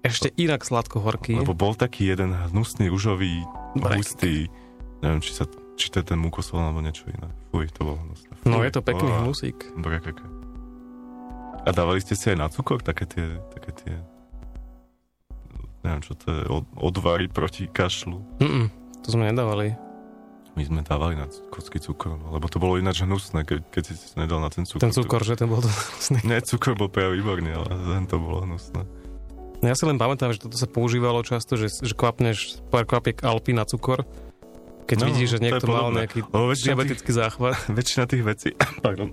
[0.00, 1.36] ešte inak sladko-horký.
[1.36, 3.44] Lebo bol taký jeden hnusný, rúžový,
[3.76, 4.00] Brek.
[4.00, 4.48] hustý,
[5.04, 5.44] neviem, či, sa,
[5.76, 7.28] či to je ten Mukosol alebo niečo iné.
[7.52, 8.32] Fuj, to bolo hnusné.
[8.32, 9.58] Fuj, No je to pekný Á, hnusík.
[9.76, 10.24] Brekeke.
[11.66, 13.92] A dávali ste si aj na cukor také tie, také tie
[15.82, 18.18] neviem, čo to je, od, odvary proti kašlu.
[18.42, 18.66] Mm-mm,
[19.06, 19.78] to sme nedávali.
[20.56, 24.16] My sme dávali na kocky cukor, no, lebo to bolo ináč hnusné, keď, keď si
[24.16, 24.82] nedal na ten cukor.
[24.82, 26.18] Ten cukor, že ten bol to hnusný.
[26.24, 28.82] Nie, cukor bol práve výborný, ale ten to bolo hnusné.
[29.60, 33.52] Ja si len pamätám, že toto sa používalo často, že, že kvapneš pár kvapiek Alpy
[33.52, 34.08] na cukor,
[34.86, 37.52] keď No, vidíš, že to niekto mal nejaký väčšina tých, diabetický záchvat.
[37.74, 38.48] väčšina tých vecí...
[38.84, 39.10] Pardon.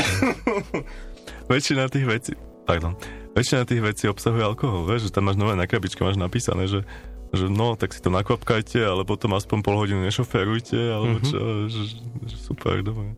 [1.50, 2.32] väčšina tých vecí...
[2.64, 2.94] Pardon.
[3.34, 6.82] Väčšina tých vecí obsahuje alkohol, vieš, že tam máš nové na krabičke, máš napísané, že
[7.30, 11.26] že no, tak si to nakvapkajte, ale potom aspoň pol hodinu nešoférujte, alebo Mhm.
[11.30, 11.38] čo,
[11.70, 11.82] že,
[12.26, 13.14] že super, dobre.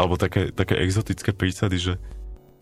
[0.00, 1.92] Alebo také, také exotické prísady, že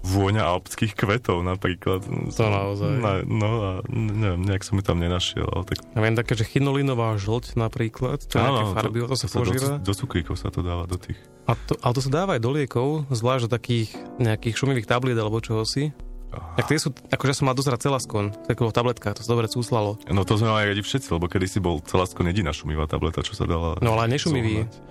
[0.05, 2.05] vôňa alpských kvetov napríklad.
[2.07, 2.93] To naozaj.
[3.01, 5.83] Na, no a neviem, nejak som ju tam nenašiel, ale tak...
[5.95, 9.93] Ja viem také, že chinolinová žlť napríklad, to nejaké farby, to, sa sa do, do
[9.95, 11.19] cukríkov sa to dáva, do tých...
[11.49, 13.89] A to, ale to sa dáva aj do liekov, zvlášť do takých
[14.23, 15.91] nejakých šumivých tabliet alebo čoho si.
[16.31, 19.51] Tak tie sú, akože som mal rád celaskon, tak bolo v tabletkách, to sa dobre
[19.51, 19.99] cúslalo.
[20.07, 23.51] No to sme mali radi všetci, lebo kedysi bol celaskon jediná šumivá tableta, čo sa
[23.51, 23.83] dala...
[23.83, 24.63] No ale nešumivý.
[24.63, 24.91] zohnať.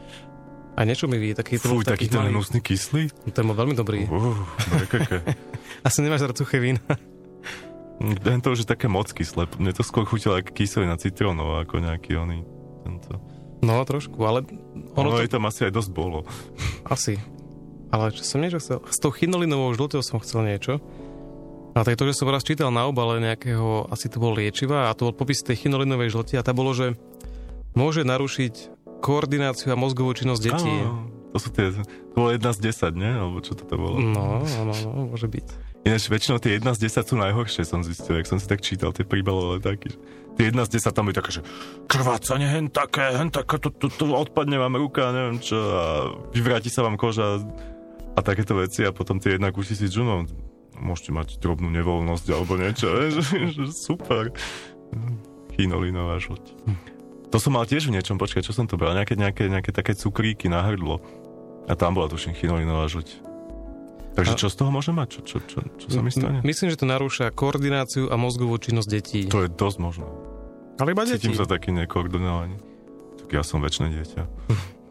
[0.80, 3.12] Aj nešumivý, taký Fuj, taký ten hnusný kyslý?
[3.36, 4.08] Ten bol veľmi dobrý.
[4.08, 4.32] Uh.
[5.88, 6.80] Asi nemáš rád suché vína.
[8.00, 9.44] Ten to už je také moc kyslé.
[9.60, 12.48] Mne to skôr chutilo ako kyselina citrónová, ako nejaký oný.
[12.88, 13.20] Tento.
[13.60, 14.48] No trošku, ale
[14.96, 16.24] Ono, ono to, tam asi aj dosť bolo.
[16.88, 17.20] asi.
[17.92, 20.80] Ale čo som niečo chcel, s tou chinolinovou žltou som chcel niečo.
[21.76, 24.88] A to je to, že som raz čítal na obale nejakého, asi to bol liečiva
[24.88, 26.96] a to bol popis tej chinolinovej žlti a tá bolo, že
[27.76, 30.70] môže narušiť koordináciu a mozgovú činnosť detí.
[30.70, 33.12] Áno, to sú tie, to bolo 1 z 10, nie?
[33.12, 33.97] Alebo čo to bolo?
[34.02, 35.47] No, no, no, môže byť.
[35.88, 38.91] Ináč väčšinou tie 1 z 10 sú najhoršie, som zistil, jak som si tak čítal
[38.91, 39.95] tie príbalové letáky.
[40.36, 41.41] Tie 1 z 10 tam boli také, že
[41.88, 45.86] krvácanie, hen také, hen také, to, to, to odpadne vám ruka, neviem čo, a
[46.36, 47.39] vyvráti sa vám koža
[48.16, 50.28] a takéto veci a potom tie 1 ku tisíc, že no,
[50.80, 53.16] môžete mať drobnú nevoľnosť alebo niečo, vieš,
[53.88, 54.36] super.
[55.56, 56.43] Chinolinová žloť.
[57.30, 59.94] To som mal tiež v niečom, počkaj, čo som to bral, nejaké, nejaké, nejaké také
[59.94, 60.98] cukríky na hrdlo.
[61.70, 63.30] A tam bola tuším chinolinová žloť.
[64.18, 65.22] Takže čo z toho môže mať?
[65.22, 66.42] Čo, čo, čo, čo sa mi stane?
[66.42, 69.22] Myslím, že to narúša koordináciu a mozgovú činnosť detí.
[69.30, 70.10] To je dosť možné.
[70.82, 71.30] Ale iba deti.
[71.30, 72.58] Cítim sa taký nekoordinovaný.
[73.22, 74.22] Tak ja som väčšie dieťa.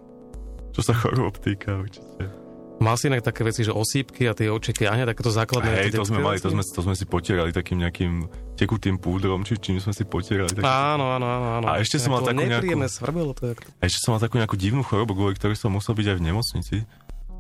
[0.79, 2.48] Čo sa chorôb týka určite.
[2.79, 5.91] Mal si inak také veci, že osýpky a tie očeky, a takéto základné.
[5.91, 9.59] Hej, to sme mali, to sme, to sme si potierali takým nejakým tekutým púdrom, či
[9.59, 10.55] čím sme si potierali.
[10.55, 10.63] Tak...
[10.63, 11.67] Áno, áno, áno, áno.
[11.67, 13.51] A ešte som mal To takú nejakú- svrbelo to.
[13.51, 13.59] Jak...
[13.67, 16.23] A ešte som mal takú nejakú divnú chorobu, kvôli ktorej som musel byť aj v
[16.23, 16.77] nemocnici.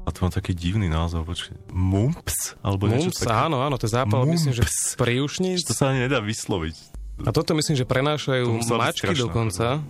[0.02, 1.54] A to mám taký divný názov, počkej.
[1.70, 2.56] Mumps?
[2.64, 3.44] Alebo niečo Mumps, také.
[3.44, 4.96] áno, áno, to je zápal, myslím, že Mumps.
[4.96, 5.58] príušnic.
[5.68, 6.74] To sa ani nedá vysloviť.
[7.26, 9.84] A toto myslím, že To prenášajú byť mačky dokonca.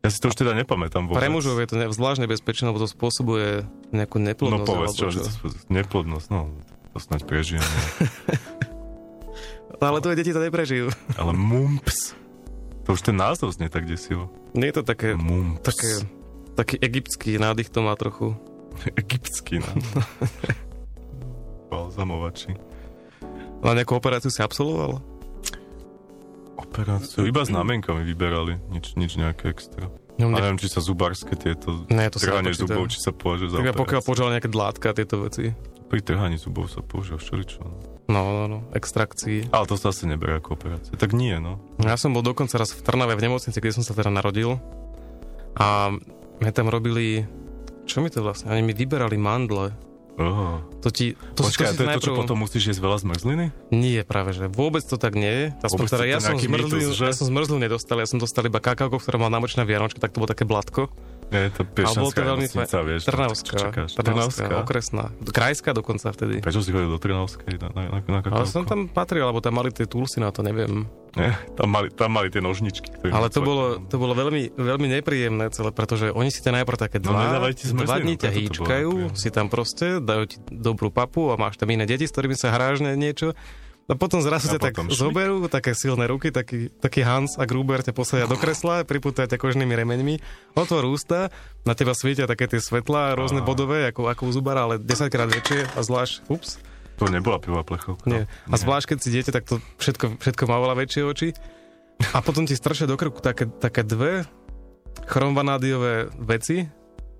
[0.00, 1.20] Ja si to už teda nepamätám vôbec.
[1.20, 4.64] Pre mužov je to ne- zvlášť nebezpečné, lebo to spôsobuje nejakú No neplodnosť.
[4.64, 6.40] povedz, alebo čo, to, neplodnosť, no
[6.90, 7.64] to snáď prežijem.
[9.80, 10.88] Ale tvoje deti to neprežijú.
[11.20, 12.16] Ale mumps.
[12.84, 14.28] To už ten názov znie tak desivo.
[14.52, 15.62] Nie je to také, Mumps.
[15.62, 15.90] také,
[16.54, 18.32] taký egyptský nádych to má trochu.
[19.00, 20.04] Egyptský názov.
[21.68, 22.56] Balzamovači.
[23.60, 25.04] Ale nejakú operáciu si absolvoval?
[26.60, 27.24] Operáciu.
[27.24, 28.60] Iba znamenkami vyberali.
[28.68, 29.88] Nič, nič nejaké extra.
[30.20, 32.68] No, A mne, neviem, či sa zubárske tieto Ne, to sa trhanie nepočíta.
[32.68, 35.56] zubov, či sa považuje za tak pokiaľ požal nejaké dlátka a tieto veci.
[35.88, 37.64] Pri trhaní zubov sa používa všeličo.
[37.64, 37.76] no.
[38.10, 39.54] No, no, no, extrakcii.
[39.54, 40.90] Ale to sa asi neberie ako operácia.
[40.98, 41.62] Tak nie, no.
[41.78, 44.58] Ja som bol dokonca raz v Trnave v nemocnici, kde som sa teda narodil.
[45.54, 45.94] A
[46.42, 47.22] my tam robili...
[47.86, 48.50] Čo mi to vlastne?
[48.50, 49.74] Oni mi vyberali mandle.
[50.18, 50.58] Oh.
[50.82, 51.14] To ti...
[51.38, 53.46] To, Počkaj, si to je to, čo najprv- potom musíš jesť veľa zmrzliny?
[53.70, 55.44] Nie, práve že vôbec to tak nie je.
[55.62, 58.58] Aspoň teda to ja som, nejaký zmrzlinu, ja som zmrzlinu nedostal, ja som dostal iba
[58.58, 60.90] kakauko, ktoré mal namočená vianočka, tak to bolo také blatko.
[61.30, 63.02] Nie, to Ale bolo to Piešanská nemocnica, vieš.
[63.06, 63.90] Trnavská, čakáš?
[63.94, 65.04] Trnavská, okresná.
[65.30, 66.42] Krajská dokonca vtedy.
[66.42, 69.54] Prečo si chodil do Trnavskej na, na, na, na Ale som tam patril, alebo tam
[69.62, 70.90] mali tie tulsy na to, neviem.
[71.14, 73.06] Nie, tam mali, tam mali tie nožničky.
[73.10, 77.02] Ale to bolo, to bolo veľmi, veľmi nepríjemné celé, pretože oni si ťa najprv také
[77.02, 81.38] No, dva, zmrzlinu, dva dní ťa hýčkajú, si tam proste, dajú ti dobrú papu a
[81.38, 83.34] máš tam iné deti, s ktorými sa hráš niečo.
[83.90, 84.94] A potom zrazu ťa tak šmik.
[84.94, 89.34] zoberú, také silné ruky, taký, taký Hans a Gruber ťa posadia do kresla, priputajú ťa
[89.34, 90.22] kožnými remeňmi,
[90.54, 91.34] otvor ústa,
[91.66, 95.26] na teba svietia také tie svetlá, rôzne bodové, ako, ako u zubara, ale 10 krát
[95.26, 96.62] väčšie a zvlášť, ups,
[97.02, 98.06] To nebola pivá plechovka.
[98.06, 98.22] nie.
[98.46, 101.28] A zvlášť, keď si dieťa, tak to všetko, všetko má oveľa väčšie oči.
[102.14, 104.24] A potom ti strčia do krku také, také dve
[105.10, 106.68] chromvanádiové veci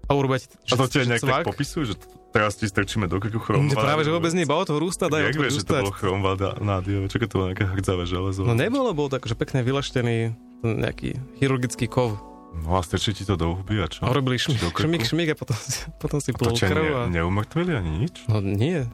[0.07, 1.95] a urobia ti A to ti nejak tak popisujú, že
[2.31, 3.83] teraz ti strčíme do krku Nie, chromvada.
[3.83, 7.07] Práve, že vôbec nie, iba otvor ústa, daj otvor vieš, že to bolo chromvada nádiové?
[7.11, 8.41] Čo keď to bolo nejaké hrdzavé železo?
[8.47, 12.17] No nebolo, bol to akože pekne vylaštený nejaký chirurgický kov.
[12.51, 14.03] No a strčí ti to do huby a čo?
[14.03, 14.83] A do krku?
[14.83, 15.55] šmik, šmik a potom
[16.03, 16.83] potom si to ťa krv.
[16.83, 17.01] A...
[17.07, 18.27] ne, neumrtvili ani nič?
[18.27, 18.91] No nie,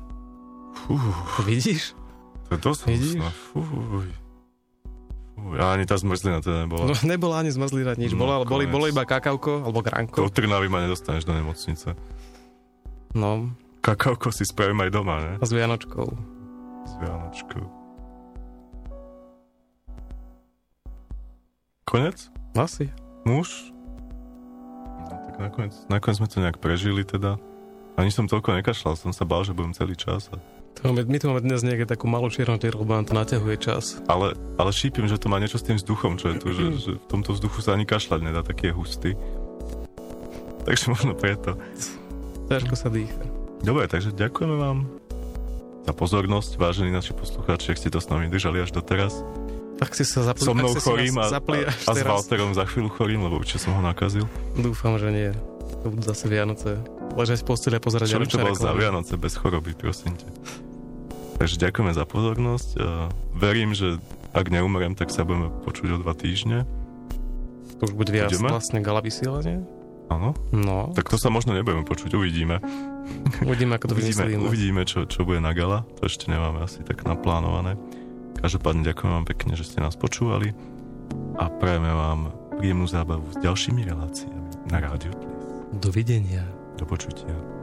[0.85, 1.01] Fú,
[1.49, 1.97] vidíš?
[2.47, 3.17] to je dosť Vidíš?
[3.51, 4.09] Fúj.
[5.37, 5.57] Fúj.
[5.57, 6.89] A ani tá zmrzlina teda nebola.
[6.89, 10.19] No nebola ani zmrzlina nič, No, bola, boli, bolo iba kakauko alebo Do gránko.
[10.33, 11.97] Trnavy ma nedostaneš do nemocnice.
[13.17, 13.49] No,
[13.81, 15.33] Kakauko si spravím aj doma, ne?
[15.41, 16.05] a s Vianočkou.
[16.85, 17.65] S Vianočkou.
[21.89, 22.29] Konec?
[22.53, 22.93] Asi.
[23.25, 23.73] Muž?
[25.01, 27.41] No, tak nakoniec, nakoniec sme to nejak prežili teda.
[27.97, 30.29] Ani som toľko nekašľal, som sa bál, že budem celý čas.
[30.29, 30.37] A...
[30.77, 33.97] To máme, my tu máme dnes nejaké takú malú čiernu lebo nám to naťahuje čas.
[34.13, 36.93] Ale, ale šípim, že to má niečo s tým vzduchom, čo je tu, že, že
[37.01, 39.11] v tomto vzduchu sa ani kašľať nedá, taký je hustý.
[40.69, 41.57] Takže možno preto.
[42.47, 43.23] Ťažko sa dýcha.
[43.67, 44.87] Dobre, takže ďakujeme vám.
[45.87, 49.23] za pozornosť, vážení naši poslucháči, ak ste to s nami držali až doteraz.
[49.79, 52.03] Tak si sa zapli, So mnou ak chorím a, zapli a, a s.
[52.03, 54.25] Walterom za chvíľu chorím, lebo určite som ho nakazil.
[54.57, 55.31] Dúfam, že nie.
[55.85, 56.81] To budú zase Vianoce.
[57.15, 58.73] Ležať v posteli a pozerať Čo by to bolo za.
[58.73, 60.29] Vianoce bez choroby, prosím ťa.
[61.37, 62.69] Takže ďakujeme za pozornosť.
[62.81, 64.01] a Verím, že
[64.33, 66.65] ak neumrem, tak sa budeme počuť o dva týždne.
[67.77, 69.61] To už bude viac vlastne gala vysielanie.
[70.07, 70.39] Áno.
[70.55, 72.63] No, Tak to sa možno nebudeme počuť, uvidíme.
[73.43, 75.83] uvidíme, ako to Uvidíme, uvidíme čo, čo bude na gala.
[75.99, 77.75] To ešte nemáme asi tak naplánované.
[78.39, 80.55] Každopádne ďakujem vám pekne, že ste nás počúvali
[81.41, 82.21] a prajeme vám
[82.61, 85.13] príjemnú zábavu s ďalšími reláciami na Rádiu.
[85.77, 86.45] Dovidenia.
[86.77, 87.56] Do počutia.